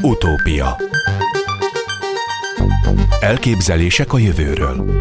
[0.00, 0.76] Utópia.
[3.20, 5.00] Elképzelések a jövőről.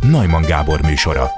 [0.00, 1.30] Najman Gábor műsora.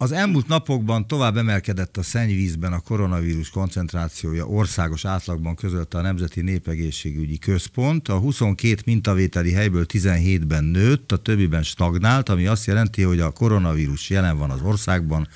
[0.00, 4.46] Az elmúlt napokban tovább emelkedett a szennyvízben a koronavírus koncentrációja.
[4.46, 8.08] Országos átlagban közölte a Nemzeti Népegészségügyi Központ.
[8.08, 14.10] A 22 mintavételi helyből 17-ben nőtt, a többiben stagnált, ami azt jelenti, hogy a koronavírus
[14.10, 15.28] jelen van az országban,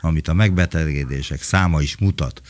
[0.00, 2.42] amit a megbetegedések száma is mutat.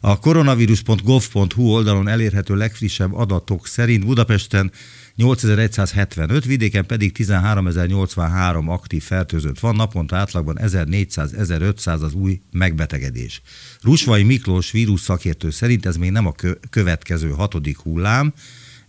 [0.00, 4.72] A koronavírus.gov.hu oldalon elérhető legfrissebb adatok szerint Budapesten
[5.16, 13.42] 8175, vidéken pedig 13083 aktív fertőzött van, naponta átlagban 1400-1500 az új megbetegedés.
[13.80, 16.34] Rusvai Miklós vírus szakértő szerint ez még nem a
[16.70, 18.32] következő hatodik hullám,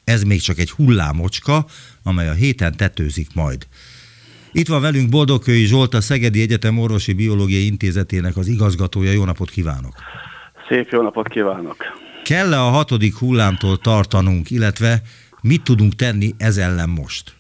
[0.03, 1.65] ez még csak egy hullámocska,
[2.03, 3.67] amely a héten tetőzik majd.
[4.57, 9.11] Itt van velünk Boldogkői Zsolt, a Szegedi Egyetem Orvosi Biológiai Intézetének az igazgatója.
[9.11, 9.93] Jó napot kívánok!
[10.67, 11.75] Szép jó napot kívánok!
[12.23, 15.01] Kell-e a hatodik hullámtól tartanunk, illetve
[15.41, 17.34] Mit tudunk tenni ez ellen most?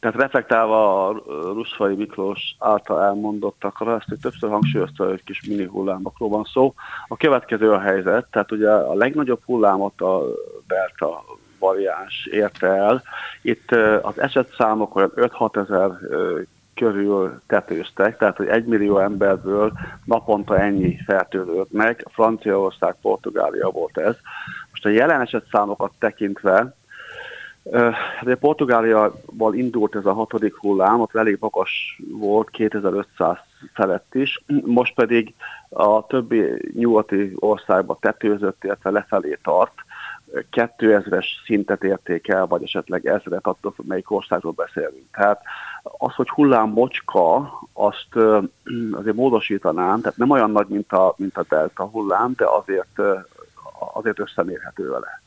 [0.00, 6.44] Tehát reflektálva a Ruszfai Miklós által elmondottakra, ezt többször hangsúlyozta, hogy kis mini hullámokról van
[6.52, 6.74] szó.
[7.08, 10.22] A következő a helyzet, tehát ugye a legnagyobb hullámot a
[10.66, 11.24] Delta
[11.64, 13.02] variáns érte el.
[13.42, 13.70] Itt
[14.02, 15.90] az esetszámok olyan 5-6 ezer
[16.74, 19.72] körül tetőztek, tehát hogy egy millió emberből
[20.04, 22.06] naponta ennyi fertőzött meg.
[22.10, 24.16] Franciaország, Portugália volt ez.
[24.70, 26.74] Most a jelen eset számokat tekintve,
[28.22, 33.38] de Portugáliával indult ez a hatodik hullám, ott elég magas volt, 2500
[33.74, 35.34] felett is, most pedig
[35.68, 39.83] a többi nyugati országba tetőzött, illetve lefelé tart,
[40.52, 45.10] 2000-es szintet érték el, vagy esetleg ezret, attól, melyik országról beszélünk.
[45.12, 45.42] Tehát
[45.82, 48.16] az, hogy hullám mocska, azt
[48.92, 53.00] azért módosítanám, tehát nem olyan nagy, mint a, mint a delta hullám, de azért,
[53.94, 55.22] azért összemérhető vele.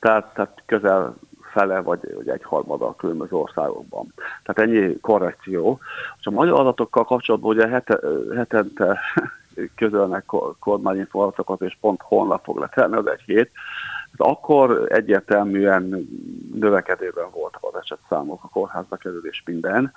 [0.00, 1.14] Tehát, tehát közel
[1.54, 4.12] fele vagy, vagy egy harmada a különböző országokban.
[4.42, 5.78] Tehát ennyi korrekció.
[6.18, 7.98] És a magyar adatokkal kapcsolatban ugye hete,
[8.36, 8.98] hetente
[9.76, 10.24] közölnek
[10.58, 13.50] kormányinformatokat, és pont holnap fog letelni az egy hét,
[14.16, 16.08] akkor egyértelműen
[16.54, 19.92] növekedőben voltak az esetszámok, a kórházba kerülés minden.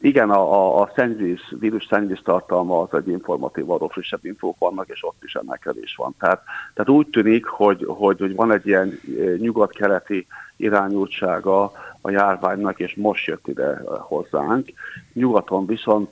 [0.00, 4.88] Igen, a, a, a szennyvíz, vírus szennyvíz tartalma az egy informatív, arról frissebb infók vannak,
[4.88, 6.14] és ott is emelkedés van.
[6.18, 6.42] Tehát,
[6.74, 8.88] tehát úgy tűnik, hogy, hogy, hogy van egy ilyen
[9.18, 10.26] eh, nyugat-keleti
[10.56, 14.68] irányultsága a járványnak, és most jött ide hozzánk.
[15.12, 16.10] Nyugaton viszont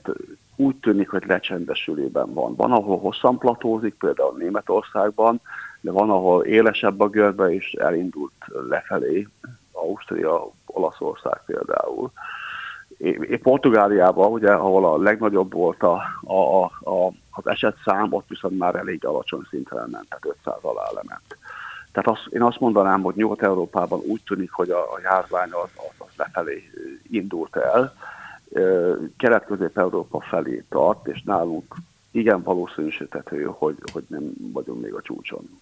[0.55, 2.55] úgy tűnik, hogy lecsendesülében van.
[2.55, 5.41] Van, ahol hosszan platózik, például Németországban,
[5.83, 8.33] de van, ahol élesebb a görbe, és elindult
[8.69, 9.27] lefelé,
[9.71, 12.11] Ausztria, Olaszország például.
[12.97, 18.75] É, Portugáliában, ugye, ahol a legnagyobb volt a, a, a, az esetszám, ott viszont már
[18.75, 21.37] elég alacsony szintre ment, tehát 500 alá lement.
[21.91, 26.07] Tehát azt, én azt mondanám, hogy Nyugat-Európában úgy tűnik, hogy a, a járvány az, az,
[26.07, 26.63] az lefelé
[27.09, 27.93] indult el,
[29.17, 31.75] Kelet-Közép-Európa felé tart, és nálunk
[32.11, 35.59] igen valószínűsíthető, hogy, hogy nem vagyunk még a csúcson.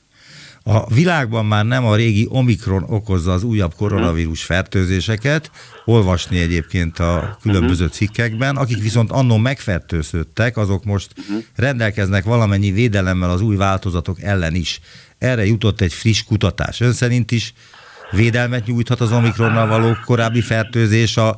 [0.64, 5.52] A világban már nem a régi Omikron okozza az újabb koronavírus fertőzéseket,
[5.86, 7.94] olvasni egyébként a különböző mhm.
[7.94, 11.38] cikkekben, akik viszont annó megfertőződtek, azok most mhm.
[11.56, 14.80] rendelkeznek valamennyi védelemmel az új változatok ellen is.
[15.18, 16.80] Erre jutott egy friss kutatás.
[16.80, 17.54] Ön szerint is
[18.12, 21.38] védelmet nyújthat az Omikronnal való korábbi fertőzés a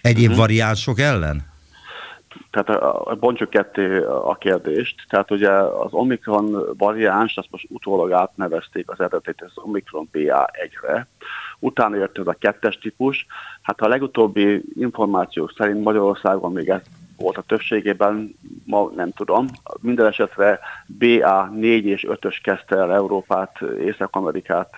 [0.00, 0.38] egyéb uh-huh.
[0.38, 1.53] variánsok ellen?
[2.50, 5.04] Tehát bontsuk ketté a kérdést.
[5.08, 11.06] Tehát ugye az Omikron variáns, azt most utólag átnevezték az eredetét az Omikron BA1-re.
[11.58, 13.26] Utána jött ez a kettes típus.
[13.62, 16.82] Hát a legutóbbi információk szerint Magyarországon még ez
[17.16, 18.34] volt a többségében,
[18.66, 19.46] ma nem tudom.
[19.80, 20.60] Minden esetre
[20.98, 24.74] BA4 és 5-ös kezdte el Európát, Észak-Amerikát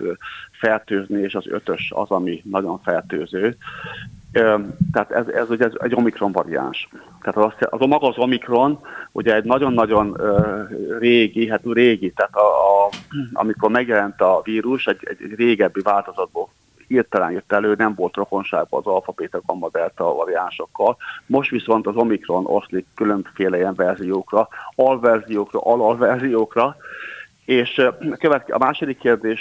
[0.50, 3.56] fertőzni, és az 5-ös az, ami nagyon fertőző.
[4.92, 6.88] Tehát ez, ez ugye egy omikron variáns.
[7.22, 8.80] Tehát az, az maga az omikron,
[9.12, 10.16] ugye egy nagyon-nagyon
[10.98, 12.91] régi, hát régi, tehát a, a,
[13.33, 16.48] amikor megjelent a vírus, egy, egy régebbi változatból
[16.88, 20.97] hirtelen jött elő, nem volt rokonságban az alfa, beta, gamma, delta variánsokkal.
[21.27, 26.77] Most viszont az omikron oszlik különféle ilyen verziókra, alverziókra, alalverziókra,
[27.44, 27.78] és
[28.48, 29.41] a második kérdés,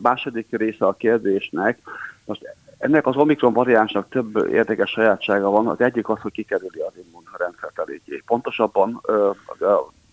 [0.00, 1.78] második része a kérdésnek,
[2.24, 5.66] most ennek az Omikron variánsnak több érdekes sajátsága van.
[5.66, 8.22] Az egyik az, hogy kikerüli az immunrendszert eléggé.
[8.26, 9.00] Pontosabban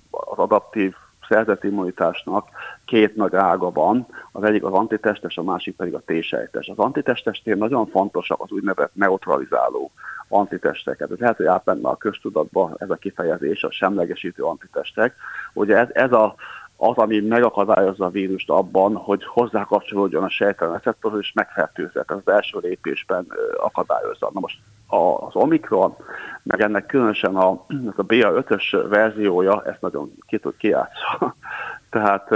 [0.09, 0.93] az adaptív
[1.27, 2.47] szerzett immunitásnak
[2.85, 6.67] két nagy ága van, az egyik az antitestes, a másik pedig a T-sejtes.
[6.67, 9.91] Az antitestesnél nagyon fontosak az úgynevezett neutralizáló
[10.27, 11.11] antitesteket.
[11.11, 15.15] Ez lehet, hogy átmenne a köztudatba ez a kifejezés, a semlegesítő antitestek.
[15.53, 16.35] Ugye ez, ez a
[16.81, 22.03] az, ami megakadályozza a vírust abban, hogy hozzákapcsolódjon a sejtelen receptorhoz, és megfertőzze.
[22.07, 23.27] Ez az első lépésben
[23.57, 24.29] akadályozza.
[24.33, 25.95] Na most az Omikron,
[26.43, 27.49] meg ennek különösen a,
[27.95, 31.31] a BA5-ös verziója ezt nagyon ki tud kiátszani.
[31.89, 32.29] Tehát,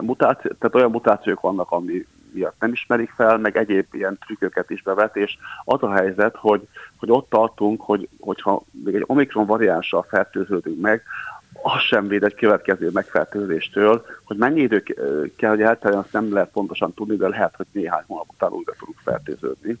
[0.00, 4.82] mutáció, tehát olyan mutációk vannak, ami miatt nem ismerik fel, meg egyéb ilyen trükköket is
[4.82, 10.02] bevet, és az a helyzet, hogy, hogy ott tartunk, hogy, hogyha még egy Omikron variánssal
[10.02, 11.02] fertőződünk meg,
[11.74, 14.82] az sem véd egy következő megfertőzéstől, hogy mennyi idő
[15.36, 18.72] kell, hogy elteljen, azt nem lehet pontosan tudni, de lehet, hogy néhány hónap után újra
[18.78, 19.78] tudunk fertőződni.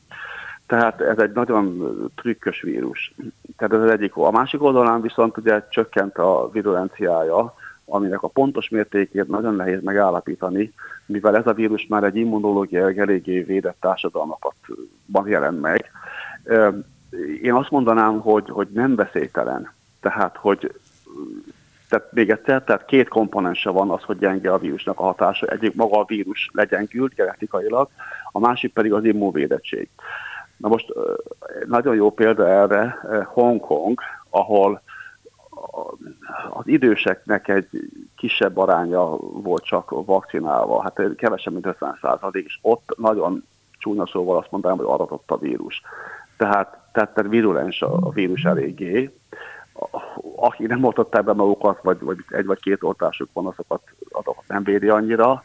[0.66, 3.14] Tehát ez egy nagyon trükkös vírus.
[3.56, 4.16] Tehát ez az egyik.
[4.16, 7.54] A másik oldalán viszont ugye csökkent a virulenciája,
[7.84, 10.72] aminek a pontos mértékét nagyon nehéz megállapítani,
[11.06, 14.54] mivel ez a vírus már egy immunológiai eléggé védett társadalmakat
[15.06, 15.90] van jelen meg.
[17.42, 19.74] Én azt mondanám, hogy, hogy nem veszélytelen.
[20.00, 20.72] Tehát, hogy
[21.88, 25.46] tehát még egyszer, tehát két komponense van az, hogy gyenge a vírusnak a hatása.
[25.46, 27.88] Egyik maga a vírus legyengült genetikailag,
[28.32, 29.88] a másik pedig az immunvédettség.
[30.56, 30.92] Na most
[31.66, 32.98] nagyon jó példa erre
[33.32, 34.00] Hongkong,
[34.30, 34.82] ahol
[36.50, 37.68] az időseknek egy
[38.16, 43.44] kisebb aránya volt csak vakcinálva, hát kevesebb, mint 50 százalék, és ott nagyon
[43.78, 45.82] csúnya szóval azt mondanám, hogy aratott a vírus.
[46.36, 49.10] Tehát, tehát, tehát virulens a vírus eléggé.
[50.36, 54.62] Aki nem oltották be magukat, vagy, vagy egy vagy két oltásuk van, azokat, azokat nem
[54.62, 55.44] védi annyira.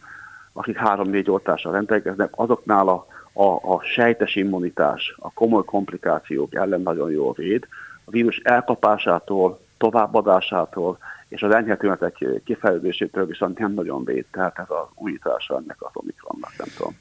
[0.54, 7.12] Akik három-négy oltással rendelkeznek, azoknál a a, a sejtes immunitás, a komoly komplikációk ellen nagyon
[7.12, 7.68] jól véd,
[8.06, 10.98] a vírus elkapásától, továbbadásától
[11.28, 15.92] és az enyhe tünetek kifejezésétől viszont nem nagyon véd, tehát ez az újítása ennek az
[15.94, 16.98] omikronnak, nem tudom.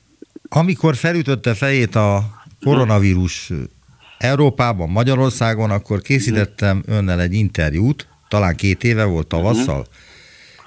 [0.48, 2.20] Amikor felütötte fejét a
[2.64, 3.52] koronavírus
[4.20, 9.94] Európában, Magyarországon, akkor készítettem önnel egy interjút, talán két éve volt tavasszal, uh-huh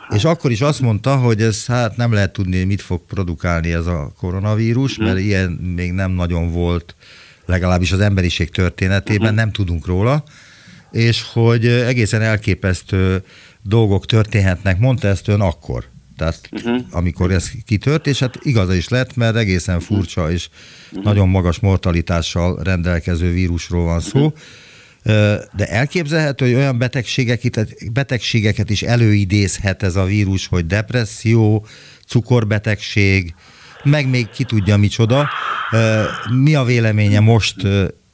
[0.09, 3.85] és akkor is azt mondta, hogy ez hát nem lehet tudni, mit fog produkálni ez
[3.85, 5.25] a koronavírus, mert uh-huh.
[5.25, 6.95] ilyen még nem nagyon volt,
[7.45, 9.35] legalábbis az emberiség történetében, uh-huh.
[9.35, 10.23] nem tudunk róla,
[10.91, 13.23] és hogy egészen elképesztő
[13.61, 15.91] dolgok történhetnek, mondta ezt ön akkor.
[16.17, 16.81] Tehát uh-huh.
[16.91, 20.49] amikor ez kitört, és hát igaza is lett, mert egészen furcsa és
[20.89, 21.03] uh-huh.
[21.03, 24.19] nagyon magas mortalitással rendelkező vírusról van szó.
[24.19, 24.33] Uh-huh
[25.55, 31.65] de elképzelhető, hogy olyan betegségeket, betegségeket is előidézhet ez a vírus, hogy depresszió,
[32.07, 33.33] cukorbetegség,
[33.83, 35.29] meg még ki tudja micsoda.
[36.43, 37.55] Mi a véleménye most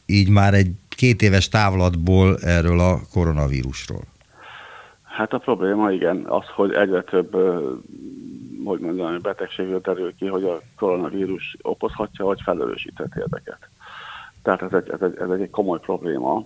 [0.06, 4.09] így már egy két éves távlatból erről a koronavírusról?
[5.10, 7.36] Hát a probléma igen, az, hogy egyre több
[8.66, 13.70] hogy mondjam, betegségről derül ki, hogy a koronavírus okozhatja, vagy felelősített érdeket.
[14.44, 16.46] Tehát ez egy, ez egy, ez egy komoly probléma.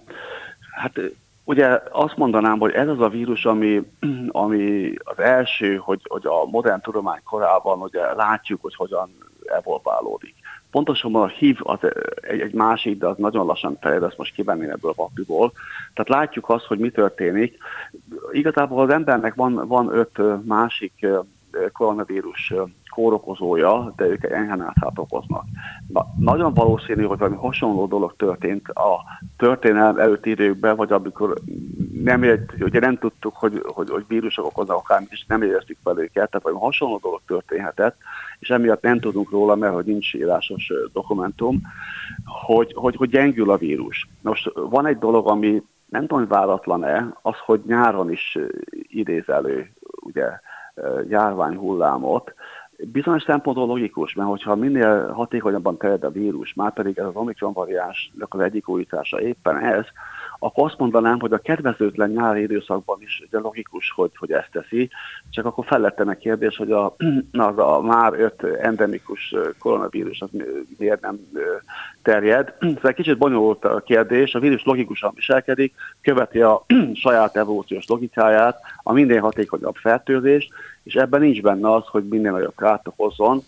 [0.71, 0.99] Hát
[1.43, 3.81] ugye azt mondanám, hogy ez az a vírus, ami,
[4.27, 10.35] ami az első, hogy, hogy a modern tudomány korában ugye látjuk, hogy hogyan evolválódik.
[10.73, 11.79] Pontosan a HIV az
[12.21, 15.51] egy, egy másik, de az nagyon lassan terjed, ezt most kivenni ebből a pakliból.
[15.93, 17.57] Tehát látjuk azt, hogy mi történik.
[18.31, 21.07] Igazából az embernek van, van öt másik
[21.71, 22.53] koronavírus
[22.89, 25.43] kórokozója, de ők enyhán áthát okoznak.
[25.87, 28.99] Na, nagyon valószínű, hogy valami hasonló dolog történt a
[29.37, 31.33] történelem előtti időkben, vagy amikor
[32.03, 35.97] nem, ért, ugye nem tudtuk, hogy, hogy, hogy vírusok okoznak akármit, és nem éreztük fel
[35.97, 37.97] őket, tehát valami hasonló dolog történhetett,
[38.43, 41.61] és emiatt nem tudunk róla, mert hogy nincs írásos dokumentum,
[42.45, 44.07] hogy, hogy, hogy gyengül a vírus.
[44.21, 48.37] Most van egy dolog, ami nem tudom, hogy váratlan-e, az, hogy nyáron is
[48.87, 49.71] idéz elő
[50.01, 50.39] ugye,
[51.09, 52.33] járványhullámot,
[52.77, 57.53] bizonyos szempontból logikus, mert hogyha minél hatékonyabban terjed a vírus, már pedig ez az Omikron
[57.53, 59.85] variánsnak az egyik újítása éppen ez,
[60.43, 64.89] akkor azt mondanám, hogy a kedvezőtlen nyári időszakban is ugye logikus, hogy, hogy ezt teszi,
[65.29, 66.95] csak akkor fellettem a kérdés, hogy a,
[67.49, 70.29] az a már öt endemikus koronavírus az
[70.77, 71.19] miért nem
[72.01, 72.53] terjed.
[72.59, 76.65] Szóval egy kicsit bonyolult a kérdés, a vírus logikusan viselkedik, követi a
[77.03, 82.55] saját evolúciós logikáját, a minden hatékonyabb fertőzést, és ebben nincs benne az, hogy minél nagyobb
[82.55, 83.41] kárt okozzon,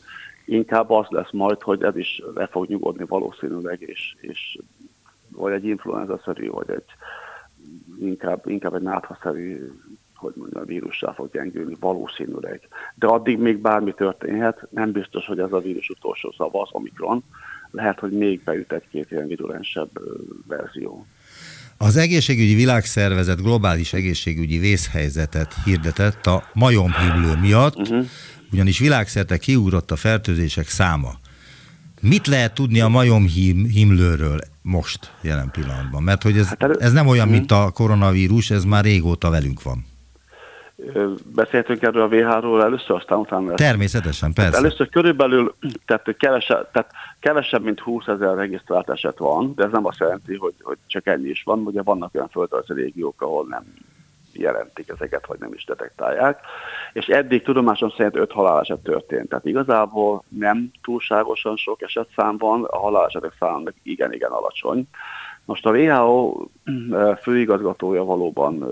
[0.45, 4.57] inkább az lesz majd, hogy ez is le fog nyugodni valószínűleg, és, és
[5.35, 6.85] vagy egy influenza-szerű, vagy egy
[7.99, 9.71] inkább, inkább egy náthaszerű
[10.15, 12.61] hogy mondjam, a vírussal fog gyengülni valószínűleg.
[12.95, 17.23] De addig még bármi történhet, nem biztos, hogy ez a vírus utolsó szava az Omikron.
[17.71, 19.89] Lehet, hogy még beüt egy-két ilyen virulensebb
[20.47, 21.05] verzió.
[21.77, 28.05] Az egészségügyi világszervezet globális egészségügyi vészhelyzetet hirdetett a majomhimlő miatt, uh-huh.
[28.51, 31.09] ugyanis világszerte kiugrott a fertőzések száma.
[32.09, 36.03] Mit lehet tudni a majomhimlőről most, jelen pillanatban?
[36.03, 39.85] Mert hogy ez, hát ez nem olyan, mint a koronavírus, ez már régóta velünk van.
[41.35, 43.53] Beszéltünk erről a WHO-ról először, aztán utána...
[43.53, 44.51] Természetesen, persze.
[44.51, 49.71] Tehát először körülbelül, tehát kevesebb, tehát kevesebb, mint 20 ezer regisztrált eset van, de ez
[49.71, 51.59] nem azt jelenti, hogy, hogy csak ennyi is van.
[51.59, 53.63] Ugye vannak olyan földrajzi régiók, ahol nem
[54.37, 56.39] jelentik ezeket, vagy nem is detektálják.
[56.93, 59.29] És eddig tudomásom szerint öt haláleset történt.
[59.29, 64.87] Tehát igazából nem túlságosan sok esetszám van, a halálesetek számának igen-igen alacsony.
[65.45, 66.35] Most a WHO
[67.21, 68.63] főigazgatója valóban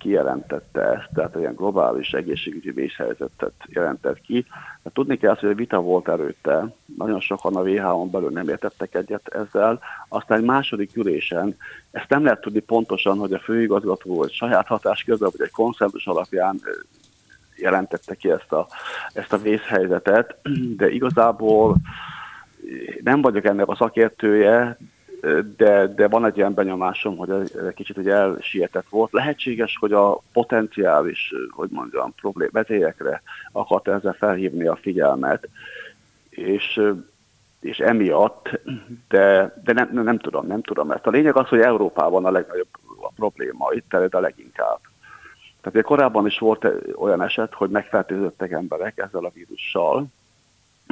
[0.00, 4.46] kijelentette ezt, tehát olyan globális egészségügyi vészhelyzetet jelentett ki.
[4.82, 8.48] De tudni kell azt, hogy a vita volt előtte, nagyon sokan a WHO-on belül nem
[8.48, 11.56] értettek egyet ezzel, aztán egy második ülésen,
[11.90, 16.60] ezt nem lehet tudni pontosan, hogy a főigazgató vagy saját hatáskörben, vagy egy konszenzus alapján
[17.56, 18.66] jelentette ki ezt a,
[19.12, 20.36] ezt a vészhelyzetet,
[20.76, 21.76] de igazából
[23.02, 24.76] nem vagyok ennek a szakértője,
[25.56, 29.12] de, de van egy ilyen benyomásom, hogy ez egy kicsit ugye elsietett volt.
[29.12, 33.22] Lehetséges, hogy a potenciális, hogy mondjam, problém veszélyekre
[33.52, 35.48] akart ezzel felhívni a figyelmet,
[36.30, 36.80] és,
[37.60, 38.60] és emiatt,
[39.08, 41.06] de, de nem, nem, tudom, nem tudom ezt.
[41.06, 42.68] A lényeg az, hogy Európában a legnagyobb
[43.00, 44.78] a probléma, itt terjed a leginkább.
[45.60, 50.06] Tehát korábban is volt olyan eset, hogy megfertőzöttek emberek ezzel a vírussal,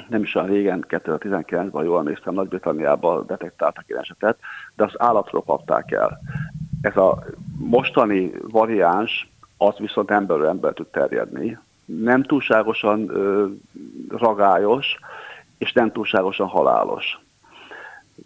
[0.08, 4.38] nem is olyan régen, 2019-ben, jól emlékszem, Nagy-Britanniában detektáltak ilyen esetet,
[4.76, 6.20] de az állatról kapták el.
[6.80, 7.24] Ez a
[7.58, 11.58] mostani variáns, az viszont emberről ember tud terjedni.
[11.84, 13.46] Nem túlságosan ö,
[14.08, 14.98] ragályos,
[15.58, 17.20] és nem túlságosan halálos.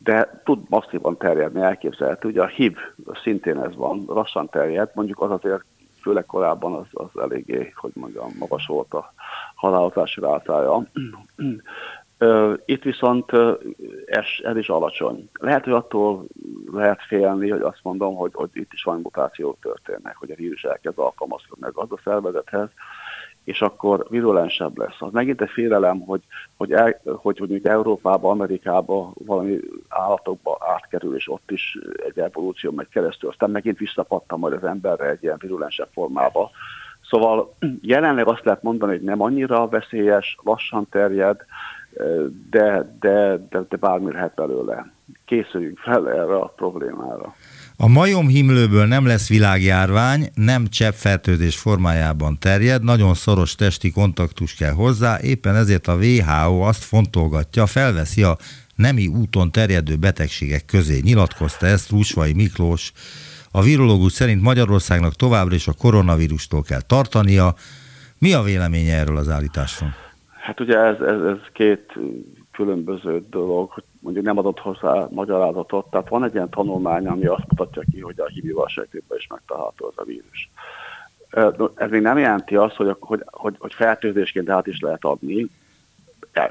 [0.02, 2.28] De tud masszívan terjedni, elképzelhető.
[2.28, 2.76] Ugye a HIV
[3.22, 5.64] szintén ez van, lassan terjed, mondjuk az azért
[6.02, 9.12] főleg korábban az, az eléggé, hogy mondjam, magas volt a
[9.54, 10.86] halálozási rátája.
[12.64, 13.32] Itt viszont
[14.06, 15.28] ez, ez is alacsony.
[15.40, 16.24] Lehet, hogy attól
[16.72, 20.64] lehet félni, hogy azt mondom, hogy, hogy itt is van mutációk történnek, hogy a vírus
[20.64, 22.68] elkezd alkalmazkodni a gazdaszervezethez,
[23.44, 24.96] és akkor virulensebb lesz.
[24.98, 26.22] Az megint egy félelem, hogy,
[26.56, 32.88] hogy, el, hogy mondjuk Európába, Amerikába valami állatokba átkerül, és ott is egy evolúció megy
[32.88, 36.50] keresztül, aztán megint visszapattam majd az emberre egy ilyen virulensebb formába.
[37.10, 41.44] Szóval jelenleg azt lehet mondani, hogy nem annyira veszélyes, lassan terjed,
[42.50, 44.92] de, de, de, de bármi lehet belőle.
[45.24, 47.34] Készüljünk fel erre a problémára.
[47.84, 55.18] A majomhimlőből nem lesz világjárvány, nem cseppfertőzés formájában terjed, nagyon szoros testi kontaktus kell hozzá,
[55.20, 58.36] éppen ezért a WHO azt fontolgatja, felveszi a
[58.76, 61.00] nemi úton terjedő betegségek közé.
[61.00, 62.92] Nyilatkozta ezt Rúsvai Miklós.
[63.50, 67.54] A virológus szerint Magyarországnak továbbra is a koronavírustól kell tartania.
[68.18, 69.94] Mi a véleménye erről az állításról?
[70.40, 71.92] Hát ugye ez, ez, ez két
[72.52, 75.90] különböző dolog, mondjuk nem adott hozzá magyarázatot.
[75.90, 79.86] Tehát van egy ilyen tanulmány, ami azt mutatja ki, hogy a hívőval sejtőben is megtalálható
[79.86, 80.50] az a vírus.
[81.74, 85.46] Ez még nem jelenti azt, hogy, hogy, hogy, hogy fertőzésként át is lehet adni.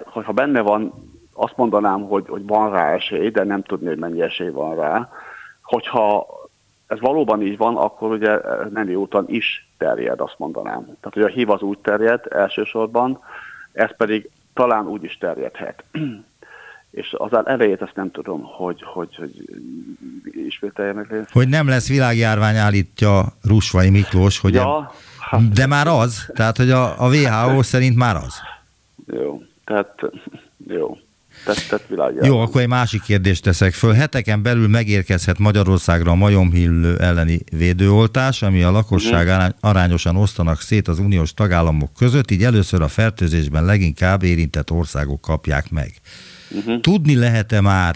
[0.03, 0.93] Ha benne van,
[1.33, 5.09] azt mondanám, hogy, hogy van rá esély, de nem tudni, hogy mennyi esély van rá.
[5.61, 6.27] Hogyha
[6.87, 8.39] ez valóban így van, akkor ugye
[8.69, 10.83] nemi úton is terjed, azt mondanám.
[10.83, 13.19] Tehát, hogy a hív az úgy terjed elsősorban,
[13.71, 15.83] ez pedig talán úgy is terjedhet
[16.91, 19.49] és az elejét azt nem tudom, hogy, hogy, hogy
[20.47, 21.27] ismételje meg.
[21.31, 26.57] Hogy nem lesz világjárvány, állítja Rusvai Miklós, hogy ja, a, hát, de már az, tehát
[26.57, 28.39] hogy a, a WHO szerint már az.
[29.05, 29.95] Jó, tehát
[30.67, 30.97] jó.
[31.45, 33.93] Tehát, tehát Jó, akkor egy másik kérdést teszek föl.
[33.93, 39.49] Heteken belül megérkezhet Magyarországra a majomhill elleni védőoltás, ami a lakosság uh-huh.
[39.59, 45.69] arányosan osztanak szét az uniós tagállamok között, így először a fertőzésben leginkább érintett országok kapják
[45.69, 45.91] meg.
[46.55, 46.79] Uh-huh.
[46.79, 47.95] Tudni lehet-e már,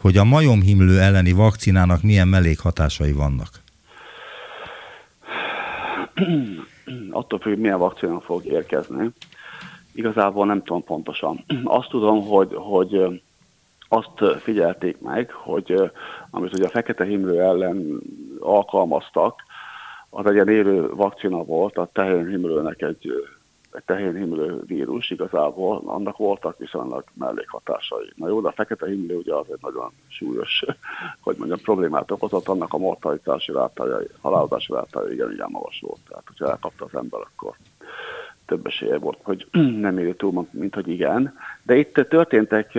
[0.00, 3.48] hogy a majomhimlő elleni vakcinának milyen mellékhatásai vannak?
[7.10, 9.10] Attól függ, milyen vakcina fog érkezni.
[9.92, 11.44] Igazából nem tudom pontosan.
[11.64, 13.22] Azt tudom, hogy, hogy
[13.88, 15.90] azt figyelték meg, hogy
[16.30, 18.00] amit ugye a fekete himlő ellen
[18.40, 19.42] alkalmaztak,
[20.10, 23.12] az egy ilyen élő vakcina volt, a tehén himlőnek egy
[23.72, 28.12] egy tehén himlő vírus igazából, annak voltak viszonylag mellékhatásai.
[28.14, 30.64] Na jó, de a fekete himlő ugye az nagyon súlyos,
[31.24, 36.00] hogy mondjam, problémát okozott, annak a mortalitási rátája, halálozási rátája igen, igen magas volt.
[36.08, 37.54] Tehát, hogyha elkapta az ember, akkor
[38.46, 39.46] több esélye volt, hogy
[39.86, 41.38] nem éri túl, mint hogy igen.
[41.62, 42.78] De itt történtek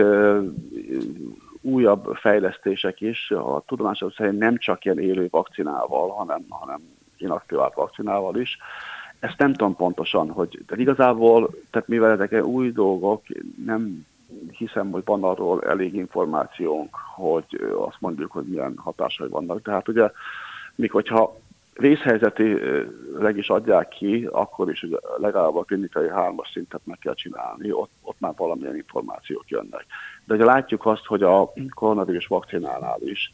[1.61, 6.79] újabb fejlesztések is, a tudomásom szerint nem csak ilyen élő vakcinával, hanem, hanem
[7.17, 8.57] inaktivált vakcinával is.
[9.21, 13.23] Ezt nem tudom pontosan, hogy de igazából, tehát mivel ezek új dolgok,
[13.65, 14.05] nem
[14.51, 19.61] hiszem, hogy van arról elég információnk, hogy azt mondjuk, hogy milyen hatásai vannak.
[19.61, 20.11] Tehát ugye,
[20.75, 21.39] míg hogyha
[21.73, 27.71] vészhelyzetileg is adják ki, akkor is ugye legalább a klinikai hármas szintet meg kell csinálni,
[27.71, 29.85] ott, ott már valamilyen információk jönnek.
[30.25, 33.31] De ugye látjuk azt, hogy a koronavírus vakcinálnál is,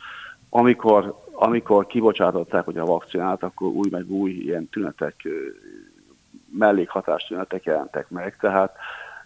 [0.49, 5.27] amikor, amikor kibocsátották ugye a vakcinát, akkor új meg új ilyen tünetek,
[6.49, 8.75] mellékhatás tünetek jelentek meg, tehát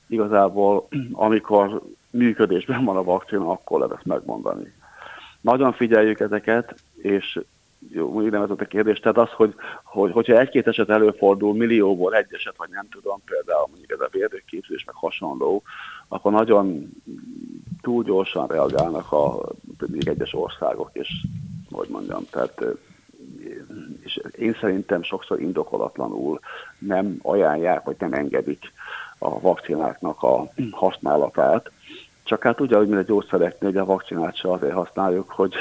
[0.07, 4.73] igazából amikor működésben van a vakcina, akkor lehet ezt megmondani.
[5.41, 7.39] Nagyon figyeljük ezeket, és
[7.89, 12.53] jó, ez a kérdés, tehát az, hogy, hogy hogyha egy-két eset előfordul, millióból egy eset,
[12.57, 15.63] vagy nem tudom, például mondjuk ez a védőképzés, meg hasonló,
[16.07, 16.89] akkor nagyon
[17.81, 19.51] túl gyorsan reagálnak a
[19.88, 21.09] még egyes országok, és
[21.71, 22.63] hogy mondjam, tehát
[24.00, 26.39] és én szerintem sokszor indokolatlanul
[26.79, 28.73] nem ajánlják, vagy nem engedik
[29.17, 31.71] a vakcináknak a használatát.
[32.23, 35.53] Csak hát ugye, hogy mint a gyógyszereknél, hogy a vakcinát se azért használjuk, hogy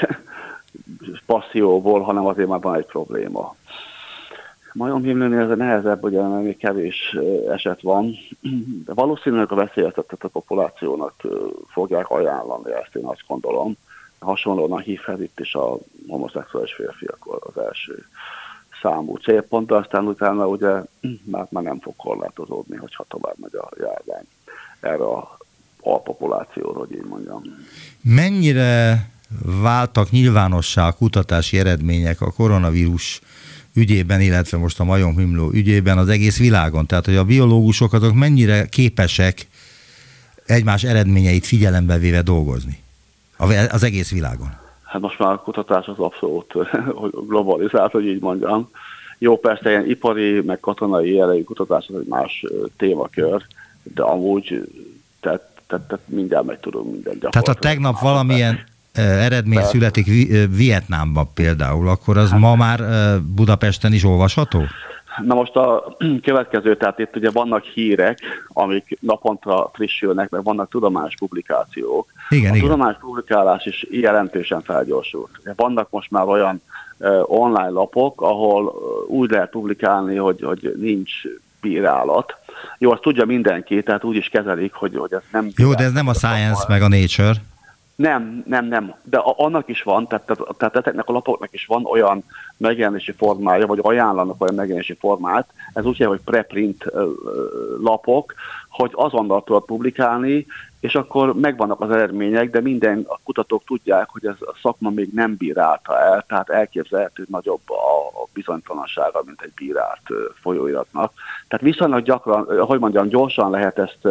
[1.25, 3.55] passzióból, hanem azért már van egy probléma.
[4.73, 7.17] Majomhimlőnél ez nehezebb, ugye, mert még kevés
[7.49, 8.15] eset van,
[8.85, 11.13] de valószínűleg a veszélyeztetett a populációnak
[11.67, 13.77] fogják ajánlani, ezt én azt gondolom.
[14.19, 18.05] Hasonlóan a hívhez itt is a homoszexuális férfiak az első
[18.81, 20.81] számú célpont, de aztán utána ugye
[21.23, 24.25] már, már nem fog korlátozódni, hogyha tovább megy a járvány
[24.79, 25.37] erre a
[25.81, 27.41] alpopulációra, hogy így mondjam.
[28.01, 29.09] Mennyire
[29.61, 33.21] váltak nyilvánossá a kutatási eredmények a koronavírus
[33.73, 36.85] ügyében, illetve most a majomhimló ügyében az egész világon.
[36.85, 39.47] Tehát, hogy a biológusok azok mennyire képesek
[40.45, 42.79] egymás eredményeit figyelembe véve dolgozni
[43.71, 44.59] az egész világon.
[44.83, 46.53] Hát most már a kutatás az abszolút
[47.27, 48.69] globalizált, hogy így mondjam.
[49.17, 52.45] Jó, persze ilyen ipari, meg katonai jellegű kutatás az egy más
[52.77, 53.45] témakör,
[53.83, 54.67] de amúgy
[55.19, 58.59] tehát, tehát, tehát mindjárt meg tudunk minden Tehát ha tegnap valamilyen
[58.93, 59.65] eredmény De...
[59.65, 60.05] születik
[60.55, 62.79] Vietnámban például, akkor az ma már
[63.35, 64.63] Budapesten is olvasható?
[65.23, 65.95] Na most a
[66.27, 72.11] következő, tehát itt ugye vannak hírek, amik naponta frissülnek, meg vannak tudományos publikációk.
[72.29, 72.67] Igen, a igen.
[72.67, 75.29] tudományos publikálás is jelentősen felgyorsult.
[75.55, 76.61] Vannak most már olyan
[76.97, 81.11] uh, online lapok, ahol uh, úgy lehet publikálni, hogy, hogy nincs
[81.61, 82.35] bírálat.
[82.77, 85.49] Jó, azt tudja mindenki, tehát úgy is kezelik, hogy, hogy ez nem...
[85.55, 87.33] Jó, de ez nem a Science meg a Nature.
[87.95, 88.95] Nem, nem, nem.
[89.03, 92.23] De annak is van, tehát, tehát, tehát ezeknek a lapoknak is van olyan
[92.57, 96.85] megjelenési formája, vagy ajánlanak olyan megjelenési formát, ez úgy hogy preprint
[97.81, 98.33] lapok,
[98.69, 100.45] hogy azonnal tudod publikálni,
[100.81, 105.09] és akkor megvannak az eredmények, de minden a kutatók tudják, hogy ez a szakma még
[105.13, 110.01] nem bírálta el, tehát elképzelhető, nagyobb a bizonytalansága, mint egy bírált
[110.41, 111.13] folyóiratnak.
[111.47, 114.07] Tehát viszonylag gyakran, hogy mondjam, gyorsan lehet ezt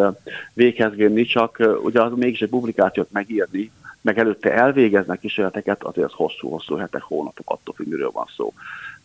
[0.53, 6.15] véghez vinni, csak ugye az mégis egy publikációt megírni, meg előtte elvégeznek kísérleteket, azért az
[6.15, 8.53] hosszú-hosszú hetek, hónapok, attól függ, miről van szó.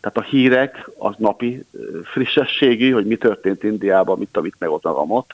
[0.00, 1.64] Tehát a hírek az napi
[2.04, 5.24] frissességi, hogy mi történt Indiában, mit mit meg ott a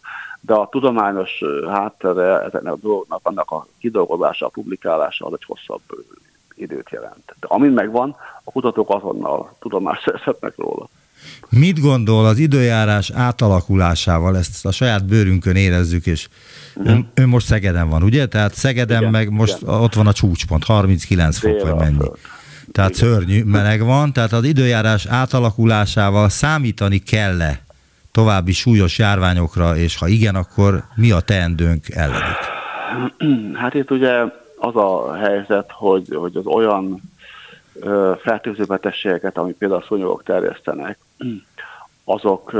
[0.44, 5.82] de a tudományos háttere ezeknek a dolgoknak, annak a kidolgozása, a publikálása az egy hosszabb
[6.54, 7.34] időt jelent.
[7.40, 10.88] De amint megvan, a kutatók azonnal tudomást szerezhetnek róla.
[11.48, 14.36] Mit gondol az időjárás átalakulásával?
[14.36, 16.28] Ezt a saját bőrünkön érezzük, és
[16.74, 16.92] uh-huh.
[16.92, 18.26] ön, ön most Szegeden van, ugye?
[18.26, 19.74] Tehát Szegeden igen, meg most igen.
[19.74, 22.10] ott van a csúcspont, 39 fok, vagy mennyi.
[22.72, 27.60] Tehát szörnyű meleg van, tehát az időjárás átalakulásával számítani kell-e
[28.12, 32.36] további súlyos járványokra, és ha igen, akkor mi a teendőnk ellenük?
[33.60, 34.24] Hát itt ugye
[34.56, 37.00] az a helyzet, hogy, hogy az olyan
[38.22, 40.98] fertőző betegségeket, amit például a szúnyogok terjesztenek,
[42.04, 42.52] azok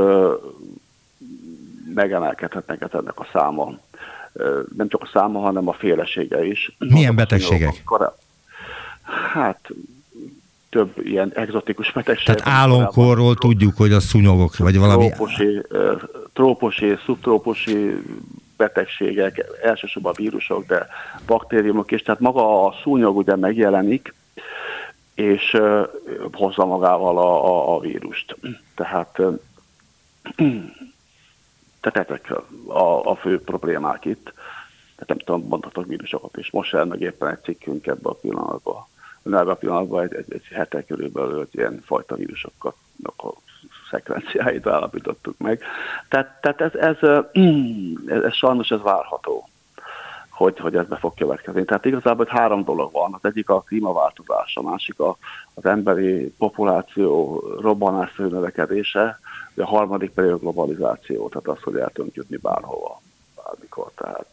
[1.94, 3.78] megemelkedhetnek ennek a száma.
[4.76, 6.76] Nem csak a száma, hanem a félesége is.
[6.78, 7.82] Milyen betegségek?
[9.32, 9.68] Hát
[10.70, 12.34] több ilyen egzotikus betegség.
[12.34, 15.08] Tehát álomkorról tudjuk, hogy a szúnyogok, vagy valami...
[15.08, 15.62] Trópusi,
[16.32, 18.02] trópusi szubtrópusi
[18.56, 20.86] betegségek, elsősorban vírusok, de
[21.26, 22.02] baktériumok is.
[22.02, 24.14] Tehát maga a szúnyog ugye megjelenik,
[25.14, 25.56] és
[26.32, 28.36] hozza magával a, a, a vírust.
[28.74, 29.20] Tehát,
[31.80, 32.32] tehát ezek
[32.66, 34.32] a, a fő problémák itt.
[35.02, 36.50] Tehát nem tudom, mondhatok vírusokat is.
[36.50, 38.86] Most jel meg éppen egy cikkünk ebbe a pillanatban.
[39.24, 43.32] Ebben a pillanatban egy, egy, egy hete körülbelül egy ilyen fajta vírusokat a
[43.90, 45.62] szekvenciáit állapítottuk meg.
[46.08, 46.96] Tehát, tehát ez, ez,
[48.16, 49.48] ez, ez sajnos ez várható.
[50.30, 51.64] hogy, hogy ez be fog következni.
[51.64, 53.14] Tehát igazából három dolog van.
[53.20, 55.16] Az egyik a klímaváltozás, a másik a,
[55.54, 59.20] az emberi populáció robbanásszerű növekedése,
[59.56, 63.00] a harmadik pedig a globalizáció, tehát az, hogy el tudunk jutni bárhova,
[63.44, 63.90] bármikor.
[63.94, 64.26] Tehát,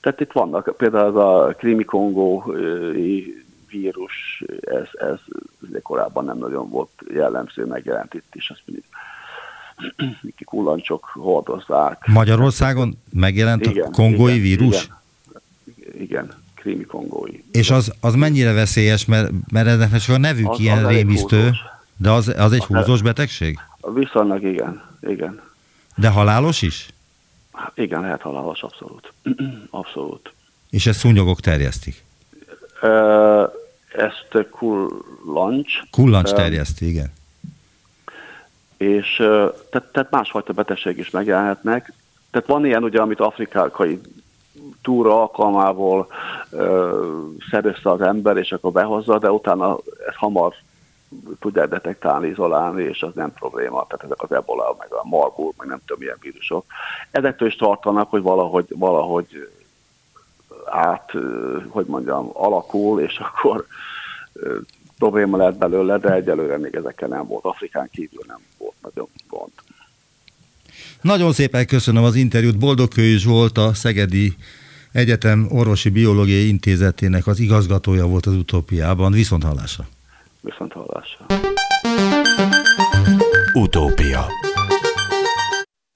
[0.00, 3.22] tehát itt vannak, például az a krími-kongói
[3.68, 5.18] vírus, ez, ez
[5.82, 8.84] korábban nem nagyon volt jellemző, megjelent itt is, azt mindig
[10.44, 12.06] kullancsok hordozzák.
[12.06, 14.88] Magyarországon megjelent igen, a kongói igen, vírus?
[15.64, 17.42] Igen, igen krími kongói.
[17.52, 21.50] És az, az mennyire veszélyes, mert, mert ennek csak a nevük az, ilyen az rémisztő,
[21.96, 23.58] de az, az egy húzós betegség?
[23.94, 25.40] Viszonylag igen, igen.
[25.96, 26.88] De halálos is?
[27.74, 29.12] Igen, lehet halálos, abszolút.
[29.70, 30.32] abszolút.
[30.70, 32.04] És ezt szúnyogok terjesztik?
[33.92, 35.72] ezt kullancs.
[35.90, 37.12] Kullancs terjeszti, igen
[38.82, 39.16] és
[39.70, 41.92] tehát, tehát másfajta betegség is megjelenhetnek.
[42.30, 44.00] Tehát van ilyen, ugye, amit afrikai
[44.82, 46.06] túra alkalmából
[47.50, 50.54] szerezte az ember, és akkor behozza, de utána ez hamar
[51.40, 53.86] tudják detektálni, izolálni, és az nem probléma.
[53.86, 56.64] Tehát ezek az ebola, meg a marburg, meg nem tudom milyen vírusok.
[57.10, 59.48] Ezektől is tartanak, hogy valahogy, valahogy
[60.66, 61.12] át,
[61.68, 63.66] hogy mondjam, alakul, és akkor
[64.98, 67.44] probléma lehet belőle, de egyelőre még ezekkel nem volt.
[67.44, 69.52] Afrikán kívül nem volt nagyon gond.
[71.00, 72.58] Nagyon szépen köszönöm az interjút.
[72.58, 74.36] Boldogkői volt a Szegedi
[74.92, 79.12] Egyetem Orvosi Biológiai Intézetének az igazgatója volt az utópiában.
[79.12, 79.86] Viszont hallásra.
[80.42, 81.26] Viszont hallásra.
[83.54, 84.26] Utópia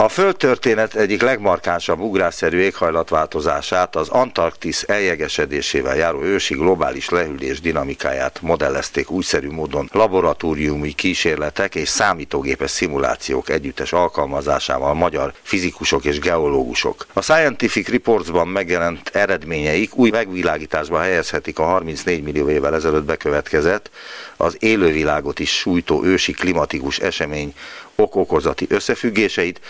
[0.06, 9.10] a földtörténet egyik legmarkánsabb ugrásszerű éghajlatváltozását, az Antarktisz eljegesedésével járó ősi globális lehűlés dinamikáját modellezték
[9.10, 17.06] újszerű módon laboratóriumi kísérletek és számítógépes szimulációk együttes alkalmazásával magyar fizikusok és geológusok.
[17.12, 23.90] A Scientific Reportsban megjelent eredményeik új megvilágításba helyezhetik a 34 millió évvel ezelőtt bekövetkezett,
[24.36, 27.54] az élővilágot is sújtó ősi klimatikus esemény
[27.96, 29.60] okokozati összefüggéseit,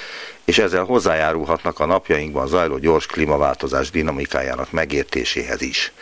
[0.44, 5.92] és ezzel hozzájárulhatnak a napjainkban zajló gyors klímaváltozás dinamikájának megértéséhez is.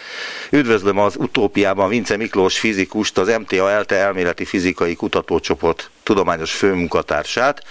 [0.51, 7.63] Üdvözlöm az utópiában Vince Miklós fizikust, az MTA ELTE elméleti fizikai kutatócsoport tudományos főmunkatársát.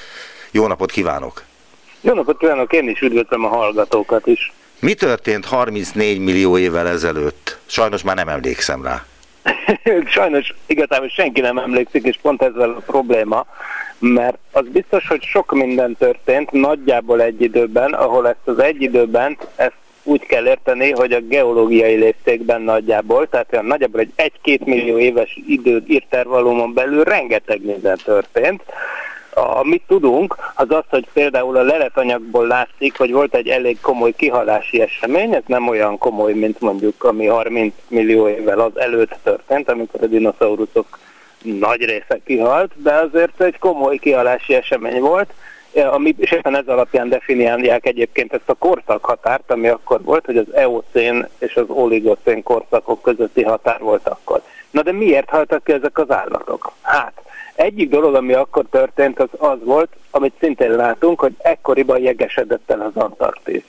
[0.51, 1.43] Jó napot kívánok!
[2.01, 4.53] Jó napot kívánok, én is üdvözlöm a hallgatókat is.
[4.79, 7.57] Mi történt 34 millió évvel ezelőtt?
[7.65, 9.05] Sajnos már nem emlékszem rá.
[10.05, 13.45] Sajnos igazából senki nem emlékszik, és pont ezzel a probléma,
[13.99, 19.37] mert az biztos, hogy sok minden történt nagyjából egy időben, ahol ezt az egy időben,
[19.55, 24.97] ezt úgy kell érteni, hogy a geológiai léptékben nagyjából, tehát olyan nagyjából egy 1-2 millió
[24.97, 28.63] éves idő írtervalumon belül rengeteg minden történt.
[29.35, 34.81] Amit tudunk, az az, hogy például a leletanyagból látszik, hogy volt egy elég komoly kihalási
[34.81, 40.03] esemény, ez nem olyan komoly, mint mondjuk ami 30 millió évvel az előtt történt, amikor
[40.03, 40.99] a dinoszauruszok
[41.41, 45.33] nagy része kihalt, de azért egy komoly kihalási esemény volt,
[45.81, 50.53] ami, és éppen ez alapján definiálják egyébként ezt a korszakhatárt, ami akkor volt, hogy az
[50.53, 54.41] eocén és az oligocén korszakok közötti határ volt akkor.
[54.71, 56.71] Na de miért haltak ki ezek az állatok?
[56.81, 57.13] Hát,
[57.55, 62.81] egyik dolog, ami akkor történt, az az volt, amit szintén látunk, hogy ekkoriban jegesedett el
[62.81, 63.63] az Antarktisz.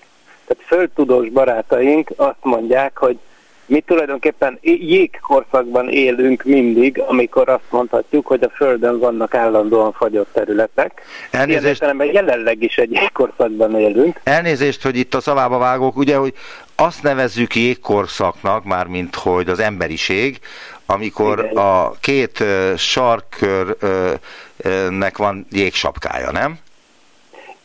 [0.47, 3.19] Tehát földtudós barátaink azt mondják, hogy
[3.67, 11.03] mi tulajdonképpen jégkorszakban élünk mindig, amikor azt mondhatjuk, hogy a Földön vannak állandóan fagyott területek.
[11.31, 14.21] Elnézést, Ilyen jelenleg is egy jégkorszakban élünk.
[14.23, 16.35] Elnézést, hogy itt a szavába vágok, ugye, hogy
[16.77, 20.39] azt nevezzük jégkorszaknak, mármint hogy az emberiség,
[20.87, 21.57] amikor Igen.
[21.57, 22.45] a két
[22.77, 26.59] sarkkörnek van jégsapkája, nem?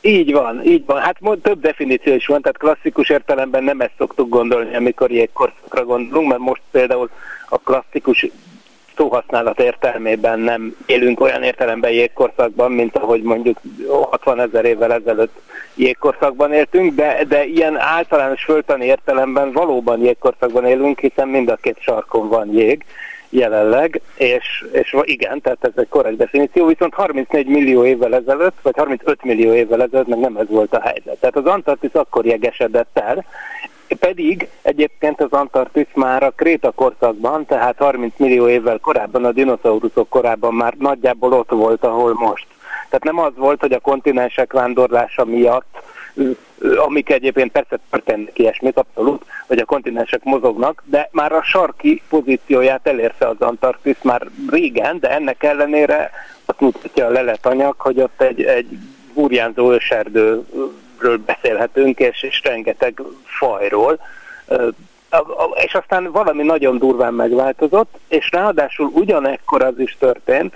[0.01, 1.01] Így van, így van.
[1.01, 6.29] Hát több definíció is van, tehát klasszikus értelemben nem ezt szoktuk gondolni, amikor jégkorszakra gondolunk,
[6.29, 7.09] mert most például
[7.49, 8.25] a klasszikus
[8.99, 13.57] szóhasználat értelmében nem élünk olyan értelemben jégkorszakban, mint ahogy mondjuk
[14.09, 15.41] 60 ezer évvel ezelőtt
[15.75, 21.77] jégkorszakban éltünk, de, de ilyen általános föltani értelemben valóban jégkorszakban élünk, hiszen mind a két
[21.79, 22.85] sarkon van jég,
[23.29, 28.77] jelenleg, és, és igen, tehát ez egy korrekt definíció, viszont 34 millió évvel ezelőtt, vagy
[28.77, 31.17] 35 millió évvel ezelőtt meg nem ez volt a helyzet.
[31.19, 33.25] Tehát az Antarktisz akkor jegesedett el,
[33.99, 40.09] pedig egyébként az Antarktisz már a Kréta korszakban, tehát 30 millió évvel korábban, a dinoszauruszok
[40.09, 42.47] korában már nagyjából ott volt, ahol most.
[42.89, 45.81] Tehát nem az volt, hogy a kontinensek vándorlása miatt
[46.75, 52.87] amik egyébként persze történnek ilyesmit, abszolút, hogy a kontinensek mozognak, de már a sarki pozícióját
[52.87, 56.11] elérte az Antarktisz már régen, de ennek ellenére
[56.45, 58.77] azt mutatja a leletanyag, hogy ott egy, egy
[59.13, 60.45] burjánzó őserdő
[61.25, 63.99] beszélhetünk, és, és rengeteg fajról,
[65.65, 70.55] és aztán valami nagyon durván megváltozott, és ráadásul ugyanekkor az is történt,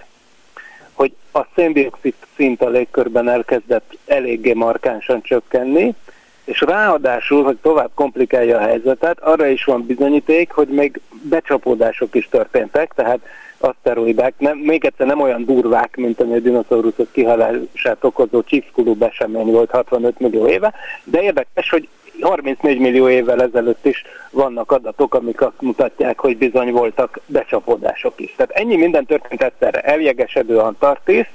[0.94, 5.94] hogy a széndiokszid szint a légkörben elkezdett eléggé markánsan csökkenni,
[6.44, 12.28] és ráadásul, hogy tovább komplikálja a helyzetet, arra is van bizonyíték, hogy még becsapódások is
[12.30, 13.20] történtek, tehát
[13.58, 19.52] aszteroidák, nem, még egyszer nem olyan durvák, mint ami a dinoszauruszok kihalását okozó Chicxulub esemény
[19.52, 21.88] volt 65 millió éve, de érdekes, hogy
[22.22, 28.34] 34 millió évvel ezelőtt is vannak adatok, amik azt mutatják, hogy bizony voltak becsapódások is.
[28.36, 29.82] Tehát ennyi minden történt egyszerre.
[29.82, 31.28] Eljegesedő Antarktisz,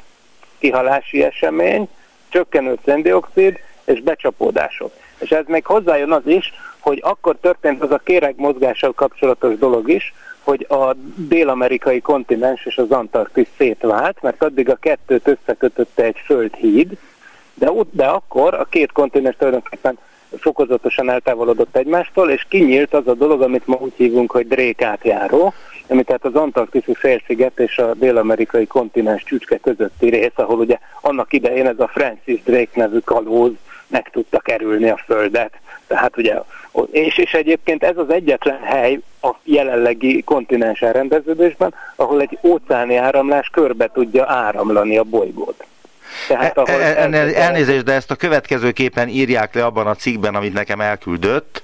[0.59, 1.89] kihalási esemény,
[2.29, 4.93] csökkenő széndiokszid és becsapódások.
[5.19, 9.89] És ez még hozzájön az is, hogy akkor történt az a kéreg mozgással kapcsolatos dolog
[9.89, 16.21] is, hogy a dél-amerikai kontinens és az Antarktisz szétvált, mert addig a kettőt összekötötte egy
[16.25, 16.99] földhíd,
[17.55, 19.99] de, de akkor a két kontinens tulajdonképpen
[20.37, 25.53] fokozatosan eltávolodott egymástól, és kinyílt az a dolog, amit ma úgy hívunk, hogy Drake átjáró,
[25.89, 31.33] ami tehát az Antarktiszi félsziget és a dél-amerikai kontinens csücske közötti rész, ahol ugye annak
[31.33, 33.53] idején ez a Francis Drake nevű kalóz
[33.87, 35.53] meg tudta kerülni a Földet.
[35.87, 36.35] Tehát ugye,
[36.91, 43.49] és, és egyébként ez az egyetlen hely a jelenlegi kontinens elrendeződésben, ahol egy óceáni áramlás
[43.49, 45.65] körbe tudja áramlani a bolygót.
[46.29, 50.35] Tehát, e, ahol e, e, elnézést, de ezt a következőképpen írják le abban a cikkben,
[50.35, 51.63] amit nekem elküldött.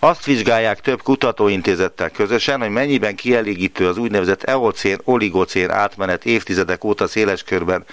[0.00, 7.06] Azt vizsgálják több kutatóintézettel közösen, hogy mennyiben kielégítő az úgynevezett eocén, oligocén átmenet évtizedek óta
[7.06, 7.84] széles körben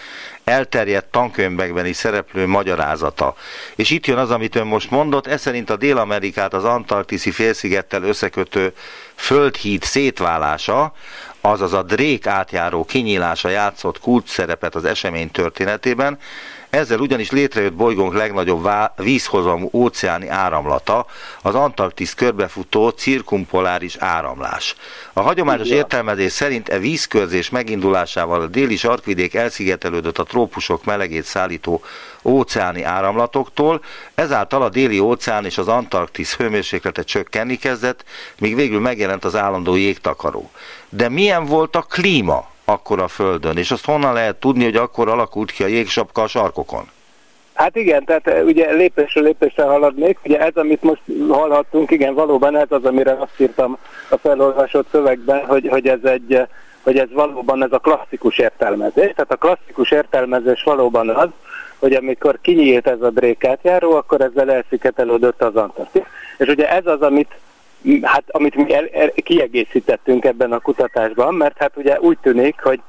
[0.43, 3.35] elterjedt tankönyvekben is szereplő magyarázata.
[3.75, 8.03] És itt jön az, amit ön most mondott, ez szerint a Dél-Amerikát az Antarktiszi félszigettel
[8.03, 8.73] összekötő
[9.15, 10.93] földhíd szétválása,
[11.45, 16.17] azaz a Drake átjáró kinyílása játszott kulcs szerepet az esemény történetében,
[16.69, 21.05] ezzel ugyanis létrejött bolygónk legnagyobb vízhozamú óceáni áramlata,
[21.41, 24.75] az Antarktisz körbefutó cirkumpoláris áramlás.
[25.13, 31.81] A hagyományos értelmezés szerint e vízkörzés megindulásával a déli sarkvidék elszigetelődött a trópusok melegét szállító
[32.23, 33.83] óceáni áramlatoktól,
[34.15, 38.03] ezáltal a déli óceán és az Antarktisz hőmérséklete csökkenni kezdett,
[38.39, 40.51] míg végül megjelent az állandó jégtakaró.
[40.97, 45.09] De milyen volt a klíma akkor a Földön, és azt honnan lehet tudni, hogy akkor
[45.09, 46.89] alakult ki a jégsapka a sarkokon?
[47.53, 52.57] Hát igen, tehát eh, ugye lépésről lépésre haladnék, ugye ez, amit most hallhattunk, igen, valóban
[52.57, 53.77] ez az, amire azt írtam
[54.09, 56.47] a felolvasott szövegben, hogy, hogy ez egy eh,
[56.83, 59.11] hogy ez valóban ez a klasszikus értelmezés.
[59.15, 61.29] Tehát a klasszikus értelmezés valóban az,
[61.79, 66.03] hogy amikor kinyílt ez a drékátjáró, akkor ezzel elszigetelődött az Antarktisz.
[66.37, 67.35] És ugye ez az, amit
[68.01, 72.81] hát amit mi el, el, kiegészítettünk ebben a kutatásban, mert hát ugye úgy tűnik, hogy,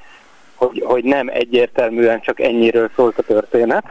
[0.55, 3.85] hogy, hogy nem egyértelműen csak ennyiről szólt a történet,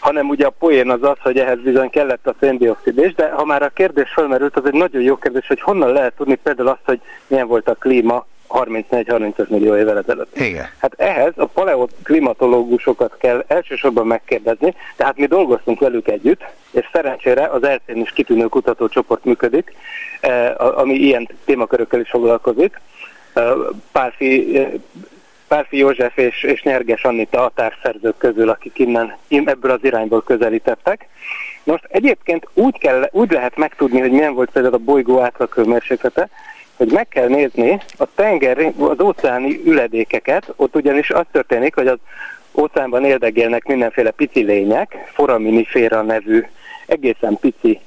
[0.00, 3.44] hanem ugye a poén az az, hogy ehhez bizony kellett a széndiokszid is, de ha
[3.44, 6.84] már a kérdés felmerült, az egy nagyon jó kérdés, hogy honnan lehet tudni például azt,
[6.84, 10.38] hogy milyen volt a klíma 34-35 millió évvel ezelőtt.
[10.38, 10.66] Igen.
[10.78, 17.64] Hát ehhez a paleoklimatológusokat kell elsősorban megkérdezni, tehát mi dolgoztunk velük együtt, és szerencsére az
[17.64, 19.74] eltén is kitűnő kutatócsoport működik,
[20.20, 22.80] eh, ami ilyen témakörökkel is foglalkozik.
[23.32, 23.52] Eh,
[23.92, 24.68] Pálfi, eh,
[25.48, 31.08] Pálfi József és, és Nyerges Annita a társszerzők közül, akik innen ebből az irányból közelítettek.
[31.64, 36.28] Most egyébként úgy, kell, úgy lehet megtudni, hogy milyen volt például a bolygó átlaghőmérséklete,
[36.76, 41.98] hogy meg kell nézni a tenger, az óceáni üledékeket, ott ugyanis az történik, hogy az
[42.54, 46.44] óceánban éldegélnek mindenféle pici lények, foraminiféra nevű
[46.86, 47.80] egészen pici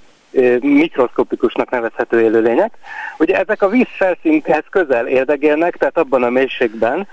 [0.62, 2.74] mikroszkopikusnak nevezhető élőlények.
[3.18, 7.08] Ugye ezek a víz felszínthez közel éldegélnek, tehát abban a mélységben,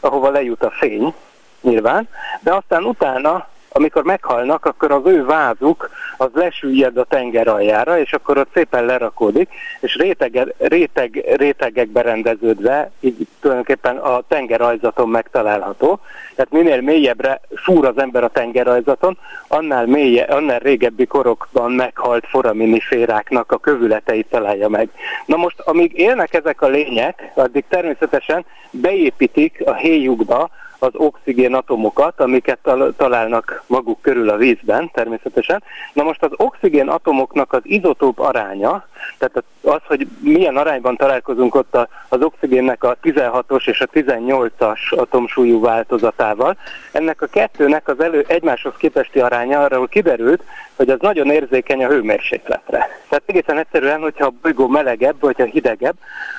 [0.00, 1.14] ahova lejut a fény,
[1.60, 2.08] nyilván,
[2.40, 8.12] de aztán utána amikor meghalnak, akkor az ő vázuk az lesüllyed a tenger aljára, és
[8.12, 9.48] akkor ott szépen lerakódik,
[9.80, 16.00] és réteg, réteg, rétegekbe rendeződve, így tulajdonképpen a tengerajzaton megtalálható.
[16.34, 23.52] Tehát minél mélyebbre fúr az ember a tengerajzaton, annál, mélye, annál régebbi korokban meghalt foraminiféráknak
[23.52, 24.88] a kövületeit találja meg.
[25.26, 30.50] Na most, amíg élnek ezek a lények, addig természetesen beépítik a héjukba
[30.82, 32.58] az oxigén atomokat, amiket
[32.96, 35.62] találnak maguk körül a vízben természetesen.
[35.92, 38.86] Na most az oxigén atomoknak az izotóp aránya,
[39.18, 45.60] tehát az, hogy milyen arányban találkozunk ott az oxigénnek a 16-os és a 18-as atomsúlyú
[45.60, 46.56] változatával,
[46.92, 50.42] ennek a kettőnek az elő egymáshoz képesti aránya arról kiderült,
[50.76, 52.88] hogy az nagyon érzékeny a hőmérsékletre.
[53.08, 55.96] Tehát egészen egyszerűen, hogyha a bolygó melegebb, vagy ha hidegebb,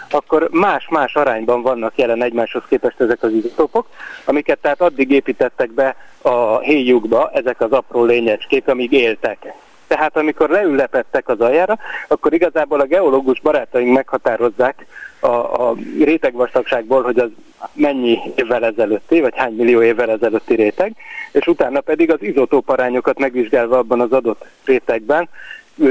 [0.10, 3.88] akkor más-más arányban vannak jelen egymáshoz képest ezek az izotópok.
[4.32, 9.54] Amiket tehát addig építettek be a héjukba, ezek az apró lényecskék, amíg éltek.
[9.88, 14.86] Tehát amikor leülepettek az aljára, akkor igazából a geológus barátaink meghatározzák
[15.20, 15.28] a,
[15.68, 17.30] a rétegvastagságból, hogy az
[17.74, 20.96] mennyi évvel ezelőtti, vagy hány millió évvel ezelőtti réteg,
[21.32, 25.30] és utána pedig az izotóparányokat megvizsgálva abban az adott rétegben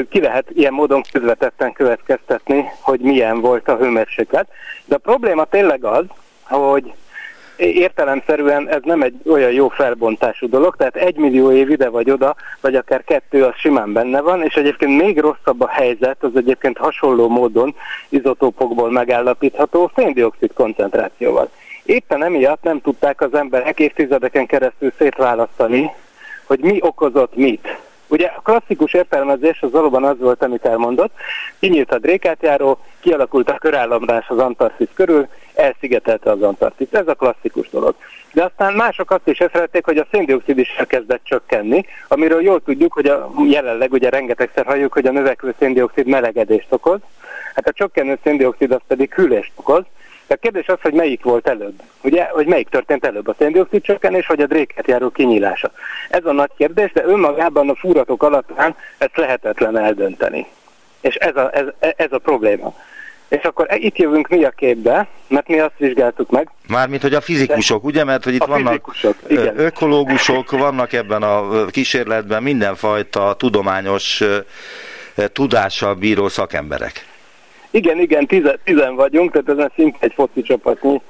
[0.08, 4.48] ki lehet ilyen módon közvetetten következtetni, hogy milyen volt a hőmérséklet.
[4.84, 6.04] De a probléma tényleg az,
[6.42, 6.92] hogy
[7.60, 12.36] értelemszerűen ez nem egy olyan jó felbontású dolog, tehát egy millió év ide vagy oda,
[12.60, 16.78] vagy akár kettő, az simán benne van, és egyébként még rosszabb a helyzet, az egyébként
[16.78, 17.74] hasonló módon
[18.08, 21.50] izotópokból megállapítható széndiokszid koncentrációval.
[21.84, 25.90] Éppen emiatt nem tudták az emberek évtizedeken keresztül szétválasztani,
[26.44, 27.78] hogy mi okozott mit.
[28.10, 31.12] Ugye a klasszikus értelmezés az valóban az volt, amit elmondott,
[31.58, 36.92] kinyílt a drékátjáró, kialakult a körállamlás az Antarktisz körül, elszigetelte az Antarktisz.
[36.92, 37.94] Ez a klasszikus dolog.
[38.32, 42.92] De aztán mások azt is észrevették, hogy a széndiokszid is elkezdett csökkenni, amiről jól tudjuk,
[42.92, 47.00] hogy a, jelenleg ugye rengetegszer halljuk, hogy a növekvő széndiokszid melegedést okoz.
[47.54, 49.84] Hát a csökkenő széndiokszid az pedig hűlést okoz,
[50.30, 51.82] a kérdés az, hogy melyik volt előbb.
[52.02, 55.70] Ugye, hogy melyik történt előbb, a széndiokszid csökkenés, vagy a dréket járó kinyílása.
[56.10, 60.46] Ez a nagy kérdés, de önmagában a fúratok alapján ezt lehetetlen eldönteni.
[61.00, 61.66] És ez a, ez,
[61.96, 62.74] ez a probléma.
[63.28, 66.50] És akkor e, itt jövünk mi a képbe, mert mi azt vizsgáltuk meg.
[66.68, 68.04] Mármint, hogy a fizikusok, ugye?
[68.04, 68.94] Mert hogy itt vannak
[69.26, 69.58] igen.
[69.58, 74.22] ökológusok, vannak ebben a kísérletben mindenfajta tudományos
[75.32, 77.09] tudással bíró szakemberek.
[77.70, 81.00] Igen, igen, tizen, tizen vagyunk, tehát ez szinte egy foci csapatnyi.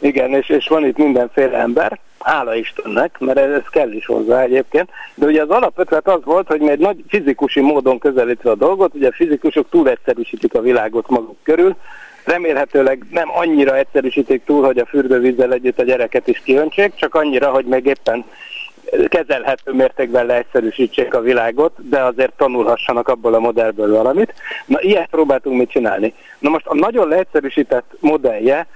[0.00, 4.42] Igen, és, és van itt mindenféle ember, hála Istennek, mert ez, ez kell is hozzá
[4.42, 4.90] egyébként.
[5.14, 8.94] De ugye az alapötlet az volt, hogy mi egy nagy fizikusi módon közelítve a dolgot,
[8.94, 11.76] ugye a fizikusok túl egyszerűsítik a világot maguk körül,
[12.24, 17.50] remélhetőleg nem annyira egyszerűsítik túl, hogy a fürdővízzel együtt a gyereket is kiöntsék, csak annyira,
[17.50, 18.24] hogy meg éppen
[19.08, 24.34] kezelhető mértékben leegyszerűsítsék a világot, de azért tanulhassanak abból a modellből valamit.
[24.66, 26.14] Na, ilyet próbáltunk mit csinálni.
[26.38, 28.66] Na most a nagyon leegyszerűsített modellje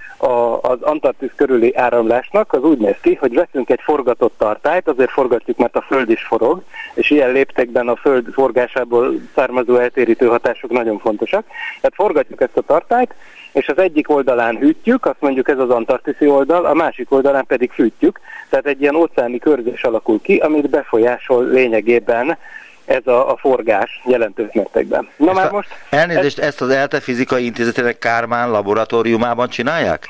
[0.61, 5.57] az Antarktisz körüli áramlásnak az úgy néz ki, hogy veszünk egy forgatott tartályt, azért forgatjuk,
[5.57, 10.99] mert a Föld is forog, és ilyen léptekben a Föld forgásából származó eltérítő hatások nagyon
[10.99, 11.45] fontosak.
[11.81, 13.13] Tehát forgatjuk ezt a tartályt,
[13.53, 17.71] és az egyik oldalán hűtjük, azt mondjuk ez az antarktiszi oldal, a másik oldalán pedig
[17.71, 22.37] fűtjük, tehát egy ilyen óceáni körzés alakul ki, amit befolyásol lényegében
[22.85, 25.09] ez a, a forgás jelentős mértékben.
[25.15, 25.69] Na ezt már most...
[25.89, 26.45] Elnézést, ez...
[26.45, 30.09] ezt az ELTE fizikai intézetének Kármán laboratóriumában csinálják?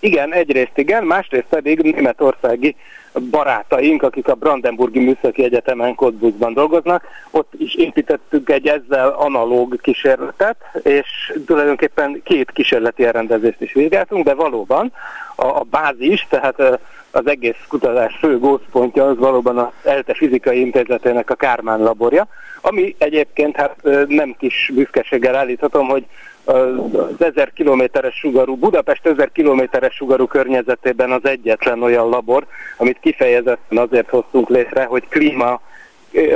[0.00, 2.76] Igen, egyrészt igen, másrészt pedig németországi
[3.20, 10.56] barátaink, akik a Brandenburgi Műszaki Egyetemen Cottbusban dolgoznak, ott is építettük egy ezzel analóg kísérletet,
[10.82, 14.92] és tulajdonképpen két kísérleti elrendezést is vizsgáltunk, de valóban
[15.36, 21.30] a, a bázis, tehát az egész kutatás fő gózpontja az valóban az ELTE Fizikai Intézetének
[21.30, 22.28] a Kármán laborja,
[22.60, 23.76] ami egyébként hát
[24.08, 26.04] nem kis büszkeséggel állíthatom, hogy
[26.44, 33.78] az ezer kilométeres sugarú, Budapest ezer kilométeres sugarú környezetében az egyetlen olyan labor, amit kifejezetten
[33.78, 35.60] azért hoztunk létre, hogy klíma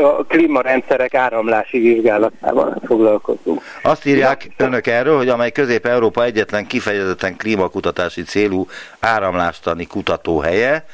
[0.02, 3.62] a klímarendszerek áramlási vizsgálatával foglalkozunk.
[3.82, 4.66] Azt írják ja.
[4.66, 8.66] önök erről, hogy amely Közép-Európa egyetlen kifejezetten klímakutatási célú
[9.00, 10.86] áramlástani kutatóhelye,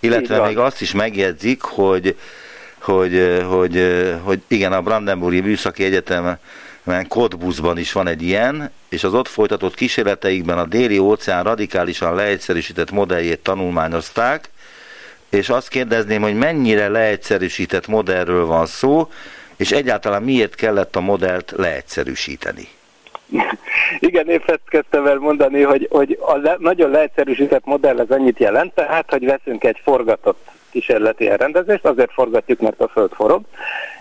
[0.00, 2.16] illetve még azt is megjegyzik, hogy
[2.78, 6.36] hogy, hogy, hogy igen, a Brandenburgi Műszaki Egyetem
[6.84, 12.14] mert Kodbuszban is van egy ilyen, és az ott folytatott kísérleteikben a déli óceán radikálisan
[12.14, 14.50] leegyszerűsített modelljét tanulmányozták,
[15.28, 19.10] és azt kérdezném, hogy mennyire leegyszerűsített modellről van szó,
[19.56, 22.68] és egyáltalán miért kellett a modellt leegyszerűsíteni?
[23.98, 28.74] Igen, én kezdtem el mondani, hogy, hogy a le, nagyon leegyszerűsített modell az annyit jelent,
[28.74, 33.42] tehát, hogy veszünk egy forgatott kísérleti elrendezést, azért forgatjuk, mert a Föld forog,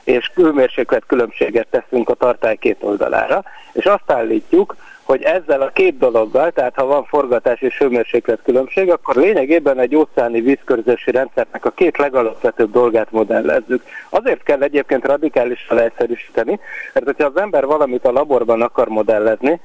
[0.03, 5.97] és külmérséklet különbséget teszünk a tartály két oldalára, és azt állítjuk, hogy ezzel a két
[5.97, 11.69] dologgal, tehát ha van forgatás és hőmérséklet különbség, akkor lényegében egy óceáni vízkörzési rendszernek a
[11.69, 13.83] két legalapvetőbb dolgát modellezzük.
[14.09, 16.59] Azért kell egyébként radikálisan leegyszerűsíteni,
[16.93, 19.61] mert hogyha az ember valamit a laborban akar modellezni,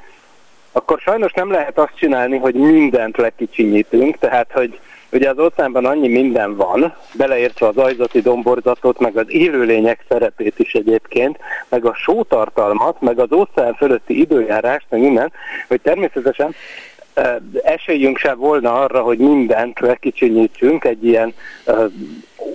[0.72, 4.78] akkor sajnos nem lehet azt csinálni, hogy mindent lekicsinyítünk, tehát hogy
[5.12, 10.72] Ugye az óceánban annyi minden van, beleértve az ajzati domborzatot, meg az élőlények szerepét is
[10.72, 11.38] egyébként,
[11.68, 15.32] meg a sótartalmat, meg az óceán fölötti időjárást, meg minden,
[15.68, 16.54] hogy természetesen
[17.62, 21.34] esélyünk sem volna arra, hogy mindent lekicsinyítsünk egy ilyen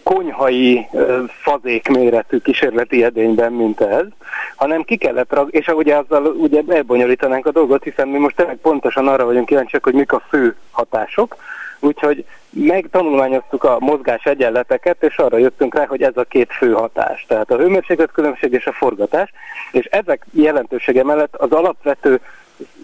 [0.03, 0.87] konyhai
[1.27, 4.05] fazék méretű kísérleti edényben, mint ez,
[4.55, 8.57] hanem ki kellett rag, és ugye azzal ugye elbonyolítanánk a dolgot, hiszen mi most tényleg
[8.57, 11.35] pontosan arra vagyunk kíváncsiak, hogy mik a fő hatások,
[11.83, 17.25] Úgyhogy megtanulmányoztuk a mozgás egyenleteket, és arra jöttünk rá, hogy ez a két fő hatás.
[17.27, 19.33] Tehát a hőmérséklet különbség és a forgatás,
[19.71, 22.19] és ezek jelentősége mellett az alapvető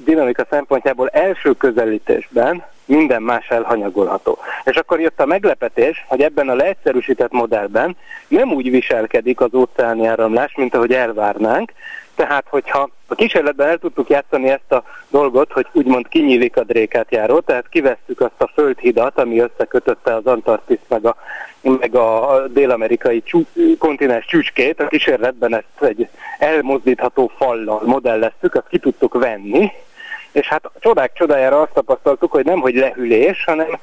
[0.05, 4.37] dinamika szempontjából első közelítésben minden más elhanyagolható.
[4.63, 10.05] És akkor jött a meglepetés, hogy ebben a leegyszerűsített modellben nem úgy viselkedik az óceáni
[10.05, 11.71] áramlás, mint ahogy elvárnánk,
[12.17, 17.39] tehát, hogyha a kísérletben el tudtuk játszani ezt a dolgot, hogy úgymond kinyílik a drékátjáró,
[17.39, 21.15] tehát kivesszük azt a földhidat, ami összekötötte az Antarktisz meg a,
[21.61, 23.45] meg a dél-amerikai csú,
[23.79, 26.09] kontinens csücskét, a kísérletben ezt egy
[26.39, 29.71] elmozdítható fallal modelleztük, azt ki tudtuk venni,
[30.31, 33.77] és hát csodák csodájára azt tapasztaltuk, hogy nem hogy lehűlés, hanem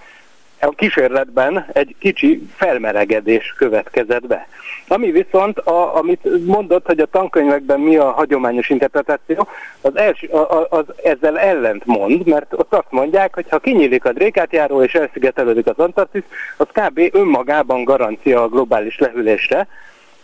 [0.67, 4.49] a kísérletben egy kicsi felmelegedés következett be.
[4.89, 9.49] Ami viszont, a, amit mondott, hogy a tankönyvekben mi a hagyományos interpretáció,
[9.81, 14.13] az, els, az, az ezzel ellent mond, mert ott azt mondják, hogy ha kinyílik a
[14.13, 16.23] drékátjáró és elszigetelődik az Antarktisz,
[16.57, 17.01] az kb.
[17.13, 19.67] önmagában garancia a globális lehűlésre,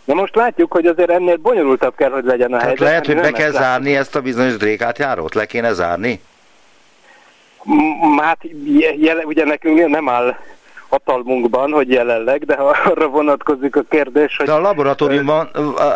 [0.03, 2.87] Na most látjuk, hogy azért ennél bonyolultabb kell, hogy legyen a Tehát helyzet.
[2.87, 3.61] lehet, hogy be kell látjuk.
[3.61, 5.33] zárni ezt a bizonyos drékátjárót?
[5.35, 6.19] Le kéne zárni?
[8.17, 10.35] Hát je- jele, ugye nekünk nem áll
[10.89, 14.45] hatalmunkban, hogy jelenleg, de ha arra vonatkozik a kérdés, hogy...
[14.45, 15.49] De a laboratóriumban,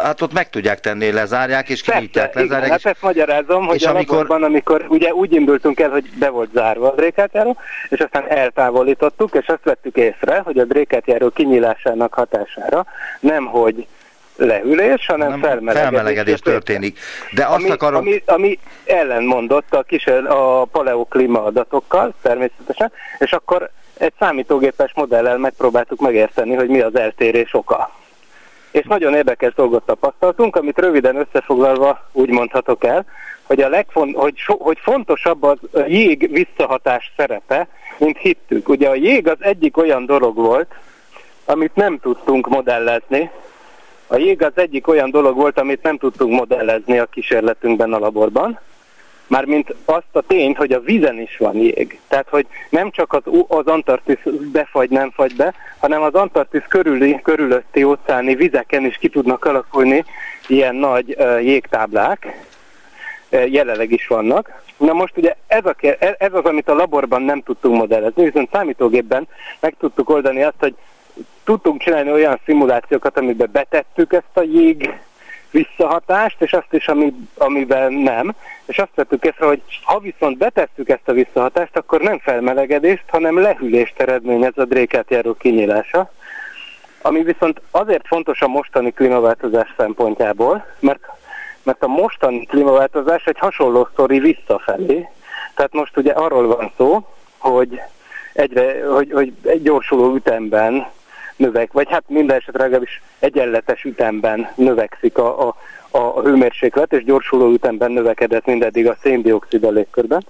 [0.03, 2.69] hát ott meg tudják tenni, lezárják, és kinyitják, Persze, igen, lezárják.
[2.71, 6.09] hát és- ezt magyarázom, hogy és a amikor- laborban, amikor ugye úgy indultunk el, hogy
[6.19, 7.57] be volt zárva a drékátjáró,
[7.89, 12.85] és aztán eltávolítottuk, és azt vettük észre, hogy a drékátjáró kinyílásának hatására
[13.19, 13.87] nem hogy
[14.35, 16.99] lehűlés, hanem nem, felmelegedés, felmelegedés történik.
[17.31, 23.69] De azt ami, akarom, ami, ami ellenmondott a, kísér, a paleoklíma adatokkal, természetesen, és akkor
[23.97, 27.91] egy számítógépes modellel megpróbáltuk megérteni, hogy mi az eltérés oka.
[28.71, 33.05] És nagyon érdekes dolgot tapasztaltunk, amit röviden összefoglalva úgy mondhatok el,
[33.43, 35.57] hogy, a legfon- hogy, so- hogy fontosabb az
[35.87, 37.67] jég visszahatás szerepe,
[37.97, 38.69] mint hittük.
[38.69, 40.73] Ugye a jég az egyik olyan dolog volt,
[41.45, 43.29] amit nem tudtunk modellezni,
[44.07, 48.59] a jég az egyik olyan dolog volt, amit nem tudtunk modellezni a kísérletünkben a laborban,
[49.27, 51.99] mármint azt a tényt, hogy a vízen is van jég.
[52.07, 57.19] Tehát, hogy nem csak az, az Antarktisz befagy, nem fagy be, hanem az Antarktisz körüli,
[57.23, 60.05] körülötti óceáni vizeken is ki tudnak alakulni
[60.47, 62.47] ilyen nagy uh, jégtáblák,
[63.31, 64.63] uh, jelenleg is vannak.
[64.77, 68.49] Na most ugye ez, a, e- ez az, amit a laborban nem tudtunk modellezni, viszont
[68.51, 69.27] számítógépben
[69.59, 70.75] meg tudtuk oldani azt, hogy
[71.45, 74.99] tudtunk csinálni olyan szimulációkat, amiben betettük ezt a jég
[75.51, 78.35] visszahatást, és azt is, ami, amiben nem.
[78.65, 83.39] És azt vettük észre, hogy ha viszont betesszük ezt a visszahatást, akkor nem felmelegedést, hanem
[83.39, 86.11] lehűlést eredményez a drékátjáró kinyílása.
[87.01, 91.03] Ami viszont azért fontos a mostani klímaváltozás szempontjából, mert,
[91.63, 95.07] mert a mostani klímaváltozás egy hasonló sztori visszafelé.
[95.55, 97.81] Tehát most ugye arról van szó, hogy
[98.33, 100.87] egyre, hogy, hogy egy gyorsuló ütemben
[101.35, 105.55] növek, vagy hát minden esetre legalábbis egyenletes ütemben növekszik a, a,
[105.91, 110.25] a hőmérséklet, és gyorsuló ütemben növekedett mindeddig a széndiokszid a légkörben,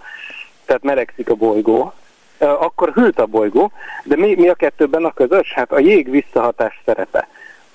[0.65, 1.93] tehát melegszik a bolygó,
[2.37, 3.71] akkor hűlt a bolygó,
[4.03, 5.53] de mi, mi a kettőben a közös?
[5.53, 7.27] Hát a jég visszahatás szerepe.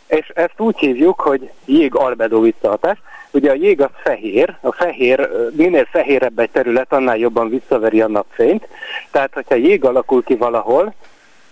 [0.06, 2.98] És ezt úgy hívjuk, hogy jég albedó visszahatás.
[3.30, 8.08] Ugye a jég az fehér, a fehér, minél fehérebb egy terület, annál jobban visszaveri a
[8.08, 8.68] napfényt.
[9.10, 10.94] Tehát, hogyha jég alakul ki valahol,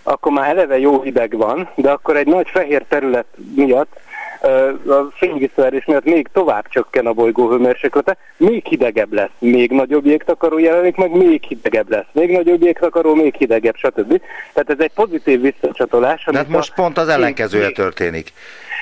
[0.03, 3.25] akkor már eleve jó hideg van, de akkor egy nagy fehér terület
[3.55, 3.99] miatt,
[4.87, 10.57] a fényvisszaverés miatt még tovább csökken a bolygó hőmérséklete, még hidegebb lesz, még nagyobb jégtakaró
[10.57, 14.21] jelenik meg, még hidegebb lesz, még nagyobb jégtakaró, még hidegebb, stb.
[14.53, 16.23] Tehát ez egy pozitív visszacsatolás.
[16.31, 18.33] de hát most a- pont az ellenkezője történik.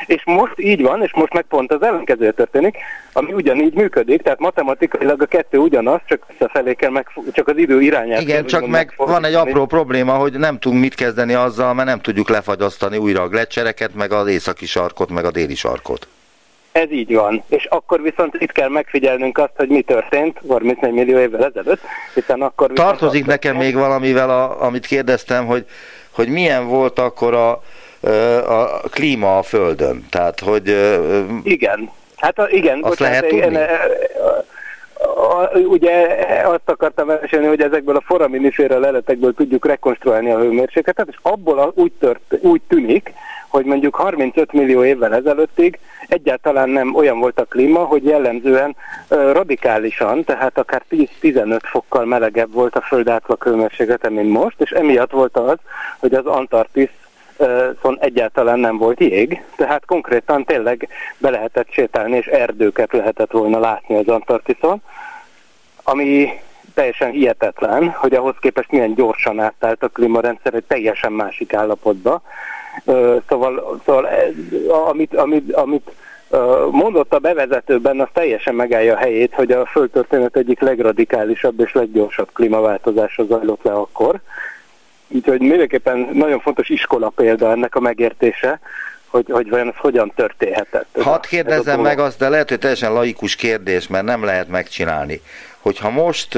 [0.05, 2.77] És most így van, és most meg pont az ellenkező történik,
[3.13, 7.81] ami ugyanígy működik, tehát matematikailag a kettő ugyanaz, csak visszafelé kell meg, csak az idő
[7.81, 8.21] irányát.
[8.21, 11.87] Igen, kell csak meg van egy apró probléma, hogy nem tudunk mit kezdeni azzal, mert
[11.87, 16.07] nem tudjuk lefagyasztani újra a glecsereket, meg az északi sarkot, meg a déli sarkot.
[16.71, 17.43] Ez így van.
[17.47, 21.81] És akkor viszont itt kell megfigyelnünk azt, hogy mi történt 34 millió évvel ezelőtt,
[22.13, 22.71] hiszen akkor...
[22.73, 25.65] Tartozik nekem történt- még valamivel, a, amit kérdeztem, hogy,
[26.11, 27.61] hogy milyen volt akkor a,
[28.47, 30.05] a klíma a Földön.
[30.09, 30.75] Tehát, hogy
[31.43, 31.89] Igen.
[32.15, 32.83] Hát a, igen.
[32.83, 33.55] Azt lehet tudni?
[33.55, 41.07] a, a, ugye azt akartam mesélni, hogy ezekből a foraminiféra leletekből tudjuk rekonstruálni a hőmérsékletet,
[41.07, 43.13] és abból a, úgy, tört, úgy tűnik,
[43.47, 48.75] hogy mondjuk 35 millió évvel ezelőttig egyáltalán nem olyan volt a klíma, hogy jellemzően
[49.07, 54.71] ö, radikálisan, tehát akár 10-15 fokkal melegebb volt a föld átlag hőmérséklete, mint most, és
[54.71, 55.57] emiatt volt az,
[55.99, 56.89] hogy az Antarktisz
[57.37, 63.59] szóval egyáltalán nem volt jég, tehát konkrétan tényleg be lehetett sétálni, és erdőket lehetett volna
[63.59, 64.81] látni az Antarktiszon,
[65.83, 66.29] ami
[66.73, 72.21] teljesen hihetetlen, hogy ahhoz képest milyen gyorsan átállt a klímarendszer egy teljesen másik állapotba.
[73.29, 74.07] Szóval, szóval
[74.87, 75.91] amit, amit, amit
[76.71, 82.29] mondott a bevezetőben, az teljesen megállja a helyét, hogy a földtörténet egyik legradikálisabb és leggyorsabb
[82.33, 84.19] klímaváltozása zajlott le akkor.
[85.07, 88.59] Úgyhogy mindenképpen nagyon fontos iskola példa ennek a megértése,
[89.07, 90.87] hogy, hogy vajon ez hogyan történhetett.
[91.01, 95.21] Hadd kérdezzem meg azt, de lehet, hogy teljesen laikus kérdés, mert nem lehet megcsinálni.
[95.59, 96.37] Hogyha most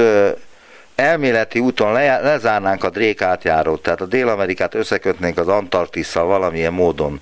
[0.95, 7.21] elméleti úton le, lezárnánk a Drék átjárót, tehát a Dél-Amerikát összekötnénk az Antarktisszal valamilyen módon,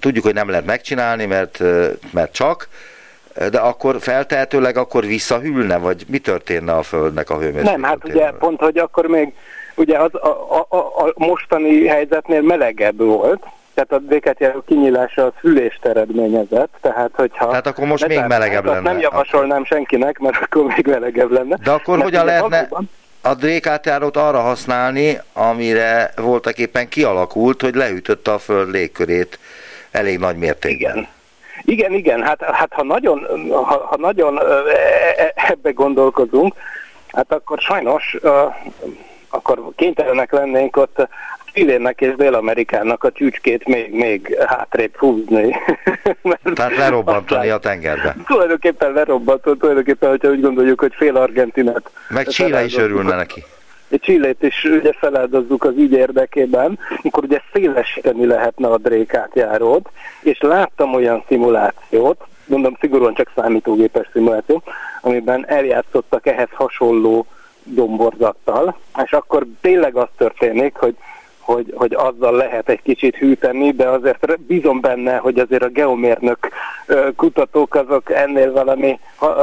[0.00, 1.62] tudjuk, hogy nem lehet megcsinálni, mert,
[2.10, 2.68] mert csak,
[3.50, 7.78] de akkor feltehetőleg akkor visszahűlne, vagy mi történne a Földnek a hőmérsékletével?
[7.78, 9.32] Nem, hát ugye pont, hogy akkor még
[9.74, 15.84] ugye az a, a, a mostani helyzetnél melegebb volt, tehát a békátjáró kinyílása az hűlést
[15.84, 17.48] eredményezett, tehát hogyha...
[17.48, 18.80] Tehát akkor most még melegebb lenne.
[18.80, 21.56] Nem javasolnám senkinek, mert akkor még melegebb lenne.
[21.62, 22.90] De akkor mert hogyan lehetne valóban...
[23.20, 29.38] a békátjárót arra használni, amire voltak éppen kialakult, hogy leütötte a föld légkörét
[29.90, 30.96] elég nagy mértékben?
[30.96, 31.08] Igen.
[31.64, 34.42] Igen, igen, hát, hát ha nagyon, ha, ha nagyon e,
[35.16, 36.54] e, ebbe gondolkozunk,
[37.06, 38.16] hát akkor sajnos
[39.34, 41.08] akkor kénytelenek lennénk ott
[41.52, 45.56] Chilének és Dél-Amerikának a csücskét még, még hátrébb húzni.
[46.54, 48.16] Tehát lerobbantani a tengerbe.
[48.26, 51.90] Tulajdonképpen lerobbantani, tulajdonképpen, hogyha úgy gondoljuk, hogy fél Argentinát.
[52.08, 53.44] Meg Chile is örülne neki.
[54.00, 59.88] Csillét is ugye feláldozzuk az ügy érdekében, akkor ugye szélesíteni lehetne a drékátjárót,
[60.22, 64.62] és láttam olyan szimulációt, mondom szigorúan csak számítógépes szimuláció,
[65.00, 67.26] amiben eljátszottak ehhez hasonló
[67.64, 70.96] domborzattal, és akkor tényleg az történik, hogy
[71.42, 76.48] hogy, hogy azzal lehet egy kicsit hűteni, de azért bízom benne, hogy azért a geomérnök
[77.16, 78.98] kutatók azok ennél valami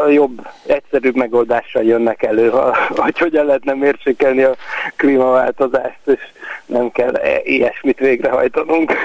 [0.09, 2.51] jobb, egyszerűbb megoldással jönnek elő,
[2.95, 4.55] hogy hogyan lehetne mérsékelni a
[4.95, 6.21] klímaváltozást, és
[6.65, 8.93] nem kell e, ilyesmit végrehajtanunk.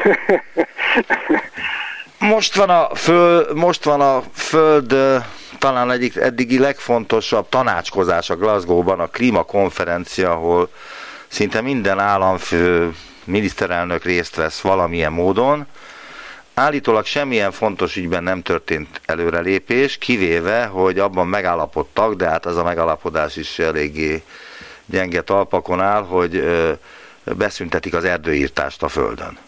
[2.18, 4.94] Most van a, föl, most van a Föld
[5.64, 10.68] talán egyik eddigi legfontosabb tanácskozás a Glasgow-ban, a klímakonferencia, ahol
[11.28, 12.94] szinte minden államfő,
[13.24, 15.66] miniszterelnök részt vesz valamilyen módon.
[16.54, 22.64] Állítólag semmilyen fontos ügyben nem történt előrelépés, kivéve, hogy abban megállapodtak, de hát az a
[22.64, 24.22] megállapodás is eléggé
[24.86, 26.44] gyenge talpakon áll, hogy
[27.24, 29.38] beszüntetik az erdőírtást a Földön.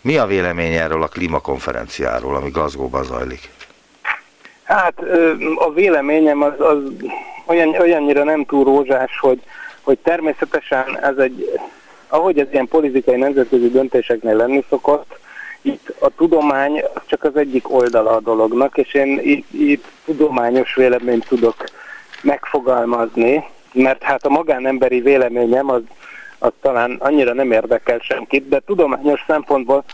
[0.00, 3.50] Mi a vélemény erről a klímakonferenciáról, ami Glasgow-ban zajlik?
[4.66, 4.94] Hát
[5.54, 6.78] a véleményem az, az
[7.44, 9.40] olyan, olyannyira nem túl rózsás, hogy
[9.86, 11.60] hogy természetesen ez egy,
[12.08, 15.18] ahogy ez ilyen politikai nemzetközi döntéseknél lenni szokott,
[15.62, 21.26] itt a tudomány csak az egyik oldala a dolognak, és én itt, itt tudományos véleményt
[21.28, 21.64] tudok
[22.22, 25.82] megfogalmazni, mert hát a magánemberi véleményem az,
[26.38, 29.84] az talán annyira nem érdekel senkit, de tudományos szempontból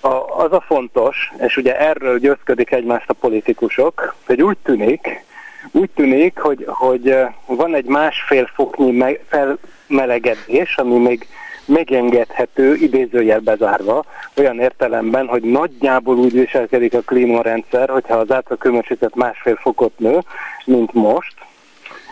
[0.00, 5.24] a, az a fontos, és ugye erről győzködik egymást a politikusok, hogy úgy tűnik,
[5.72, 11.26] úgy tűnik, hogy, hogy van egy másfél foknyi felmelegedés, ami még
[11.64, 14.04] megengedhető, idézőjel bezárva,
[14.36, 20.18] olyan értelemben, hogy nagyjából úgy viselkedik a klímarendszer, hogyha az átlaghőmérséklet másfél fokot nő,
[20.64, 21.34] mint most.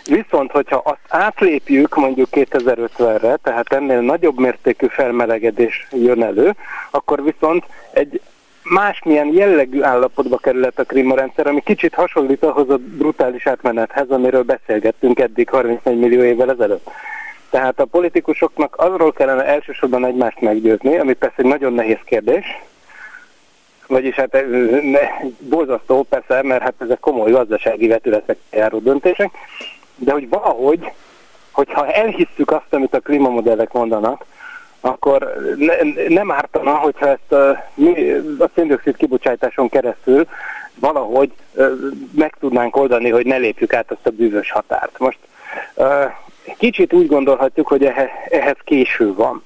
[0.06, 6.54] Viszont, hogyha azt átlépjük mondjuk 2050-re, tehát ennél nagyobb mértékű felmelegedés jön elő,
[6.90, 8.20] akkor viszont egy
[8.62, 15.18] másmilyen jellegű állapotba kerülhet a klímarendszer, ami kicsit hasonlít ahhoz a brutális átmenethez, amiről beszélgettünk
[15.18, 16.90] eddig 34 millió évvel ezelőtt.
[17.50, 22.44] Tehát a politikusoknak arról kellene elsősorban egymást meggyőzni, ami persze egy nagyon nehéz kérdés,
[23.86, 24.32] vagyis hát
[24.82, 25.00] ne,
[25.38, 29.30] borzasztó persze, mert hát ezek komoly gazdasági vetületek járó döntések,
[29.96, 30.92] de hogy valahogy,
[31.50, 34.24] hogyha elhisszük azt, amit a klímamodellek mondanak,
[34.80, 35.74] akkor ne,
[36.08, 37.48] nem ártana, hogyha ezt a,
[38.38, 40.26] a széndiokszid kibocsátáson keresztül
[40.74, 41.32] valahogy
[42.10, 44.98] meg tudnánk oldani, hogy ne lépjük át azt a bűvös határt.
[44.98, 45.18] Most
[46.58, 47.84] kicsit úgy gondolhatjuk, hogy
[48.28, 49.42] ehhez késő van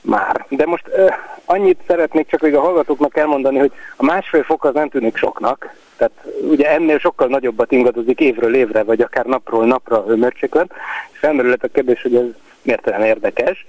[0.00, 0.46] már.
[0.48, 0.90] De most
[1.44, 5.74] annyit szeretnék csak még a hallgatóknak elmondani, hogy a másfél fok az nem tűnik soknak,
[5.96, 10.72] tehát ugye ennél sokkal nagyobbat ingadozik évről évre, vagy akár napról napra a hőmérséklet,
[11.12, 12.24] és felmerülhet a kérdés, hogy ez
[12.62, 13.66] miért olyan érdekes.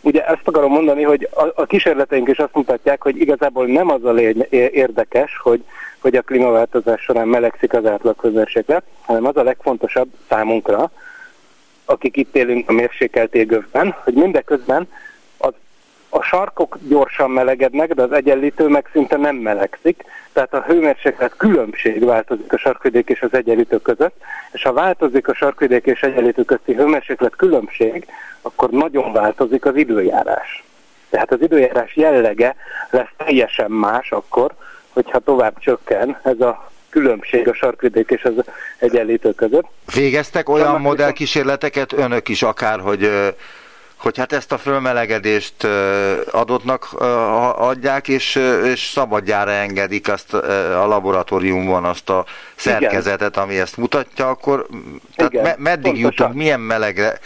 [0.00, 4.04] Ugye ezt akarom mondani, hogy a, a kísérleteink is azt mutatják, hogy igazából nem az
[4.04, 5.64] a lény, érdekes, hogy,
[6.00, 10.90] hogy a klímaváltozás során melegszik az átlaghőmérséklet, hanem az a legfontosabb számunkra,
[11.84, 14.88] akik itt élünk a mérsékelt égövben, hogy mindeközben
[16.14, 22.04] a sarkok gyorsan melegednek, de az egyenlítő meg szinte nem melegszik, tehát a hőmérséklet különbség
[22.04, 24.14] változik a sarkvidék és az egyenlítő között,
[24.52, 28.06] és ha változik a sarkvidék és egyenlítő közti hőmérséklet különbség,
[28.42, 30.64] akkor nagyon változik az időjárás.
[31.10, 32.56] Tehát az időjárás jellege
[32.90, 34.52] lesz teljesen más akkor,
[34.92, 38.32] hogyha tovább csökken ez a különbség a sarkvidék és az
[38.78, 39.66] egyenlítő között.
[39.94, 43.10] Végeztek olyan modellkísérleteket önök is akár, hogy
[44.04, 45.64] hogy hát ezt a fölmelegedést
[46.30, 46.92] adottnak
[47.56, 52.24] adják, és, és szabadjára engedik azt a laboratóriumban azt a
[52.54, 54.66] szerkezetet, ami ezt mutatja, akkor
[55.16, 56.10] tehát Igen, me- meddig pontosan.
[56.10, 57.18] jutunk, milyen melegre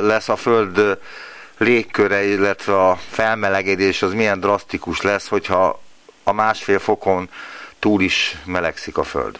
[0.00, 0.98] lesz a Föld
[1.58, 5.82] légköre, illetve a felmelegedés az milyen drasztikus lesz, hogyha
[6.24, 7.30] a másfél fokon
[7.78, 9.38] túl is melegszik a Föld?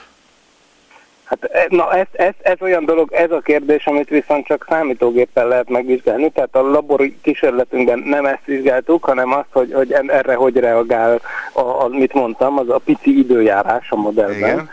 [1.30, 5.48] Hát e, na ez, ez, ez olyan dolog, ez a kérdés, amit viszont csak számítógéppel
[5.48, 10.56] lehet megvizsgálni, tehát a labori kísérletünkben nem ezt vizsgáltuk, hanem azt, hogy, hogy erre hogy
[10.56, 11.20] reagál,
[11.52, 14.36] a, a, mit mondtam, az a pici időjárás a modellben.
[14.36, 14.70] Igen.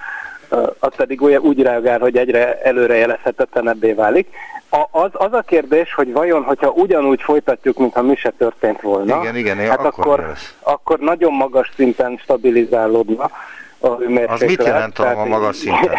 [0.80, 4.28] Az pedig úgy, úgy reagál, hogy egyre előrejelezhetetlenebbé válik.
[4.70, 9.20] A, az, az a kérdés, hogy vajon, hogyha ugyanúgy folytatjuk, mintha mi se történt volna,
[9.22, 13.32] igen, igen, hát akkor, akkor, akkor nagyon magas szinten stabilizálódna
[13.80, 14.42] a hőmérséklet.
[14.42, 15.96] Az mit jelent a magas szinten?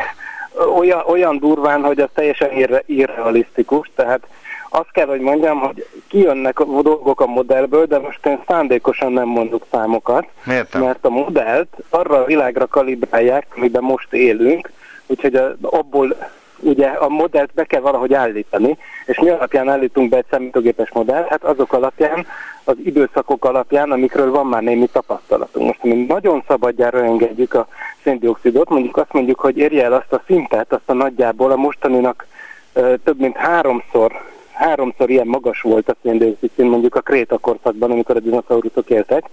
[0.77, 4.27] Olyan, olyan durván, hogy az teljesen irre, irrealisztikus, tehát
[4.71, 9.29] azt kell, hogy mondjam, hogy kijönnek a dolgok a modellből, de most én szándékosan nem
[9.29, 14.71] mondok számokat, Miért mert a modellt arra a világra kalibrálják, amiben most élünk,
[15.07, 16.17] úgyhogy abból
[16.61, 21.27] ugye a modellt be kell valahogy állítani, és mi alapján állítunk be egy számítógépes modell?
[21.29, 22.27] Hát azok alapján,
[22.65, 25.67] az időszakok alapján, amikről van már némi tapasztalatunk.
[25.67, 27.69] Most mi nagyon szabadjára engedjük a
[28.03, 32.27] széndiokszidot, mondjuk azt mondjuk, hogy érje el azt a szintet, azt a nagyjából a mostaninak
[32.73, 34.13] ö, több mint háromszor
[34.59, 39.25] háromszor ilyen magas volt a széndiokszid szint, mondjuk a Kréta korszakban, amikor a dinoszauruszok éltek,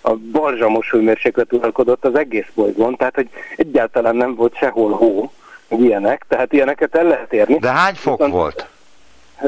[0.00, 5.30] a balzsamos hőmérséklet uralkodott az egész bolygón, tehát hogy egyáltalán nem volt sehol hó,
[5.68, 7.58] ilyenek, tehát ilyeneket el lehet érni.
[7.58, 8.68] De hány fok Viszont, volt?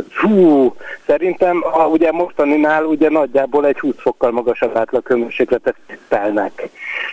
[0.09, 0.75] Fú,
[1.07, 5.75] szerintem a, ugye mostaninál ugye nagyjából egy 20 fokkal magasabb átlag hőmérsékletet
[6.09, 6.69] telnek.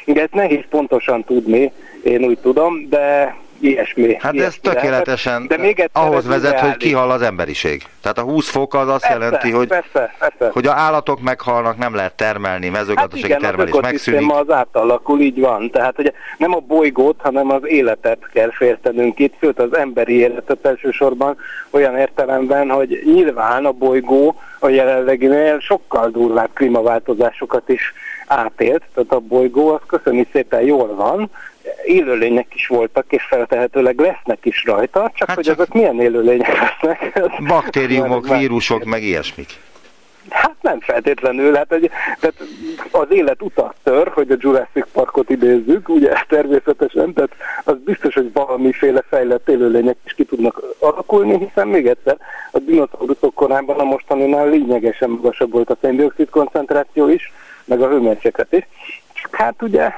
[0.05, 1.71] Igen, ezt nehéz pontosan tudni,
[2.03, 4.17] én úgy tudom, de ilyesmi.
[4.19, 7.83] Hát ilyesmi ez tökéletesen de még ahhoz vezet, hogy kihal az emberiség.
[8.01, 10.49] Tehát a 20 fok az azt persze, jelenti, hogy, persze, persze.
[10.53, 14.31] hogy a állatok meghalnak, nem lehet termelni, mezőgazdasági hát igen, termelés az megszűnik.
[14.31, 15.69] az átalakul, így van.
[15.71, 20.65] Tehát ugye nem a bolygót, hanem az életet kell féltenünk itt, sőt az emberi életet
[20.65, 21.37] elsősorban
[21.69, 27.93] olyan értelemben, hogy nyilván a bolygó a jelenleginél sokkal durvább klímaváltozásokat is
[28.27, 31.29] átélt, tehát a bolygó az köszöni szépen jól van,
[31.85, 36.59] élőlények is voltak, és feltehetőleg lesznek is rajta, csak hát hogy csak azok milyen élőlények
[36.59, 37.21] lesznek.
[37.47, 39.49] Baktériumok, vírusok, meg ilyesmik.
[40.29, 41.89] Hát nem feltétlenül, hát egy,
[42.19, 42.35] tehát
[42.91, 47.31] az élet utat tör, hogy a Jurassic Parkot idézzük, ugye természetesen, tehát
[47.63, 52.17] az biztos, hogy valamiféle fejlett élőlények is ki tudnak alakulni, hiszen még egyszer
[52.51, 57.31] a dinoszauruszok korában a mostaninál lényegesen magasabb volt a széndiokszid koncentráció is,
[57.65, 58.67] meg a hőmérséklet is.
[59.13, 59.91] Csak hát ugye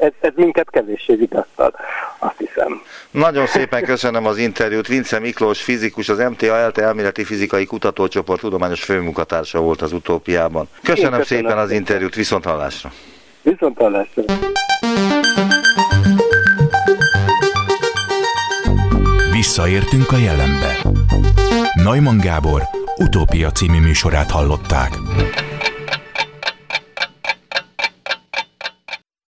[0.00, 1.74] ez, ez minket kevéssé vigasztal,
[2.18, 2.82] azt hiszem.
[3.10, 4.86] Nagyon szépen köszönöm az interjút.
[4.86, 10.68] Vince Miklós fizikus, az MTA ELTE elméleti fizikai kutatócsoport tudományos főmunkatársa volt az utópiában.
[10.82, 12.92] Köszönöm, köszönöm szépen az interjút, viszont hallásra.
[13.42, 14.22] Viszont hallásra.
[19.32, 20.76] Visszaértünk a jelenbe.
[21.84, 22.62] Neumann Gábor
[22.96, 24.90] utópia című műsorát hallották.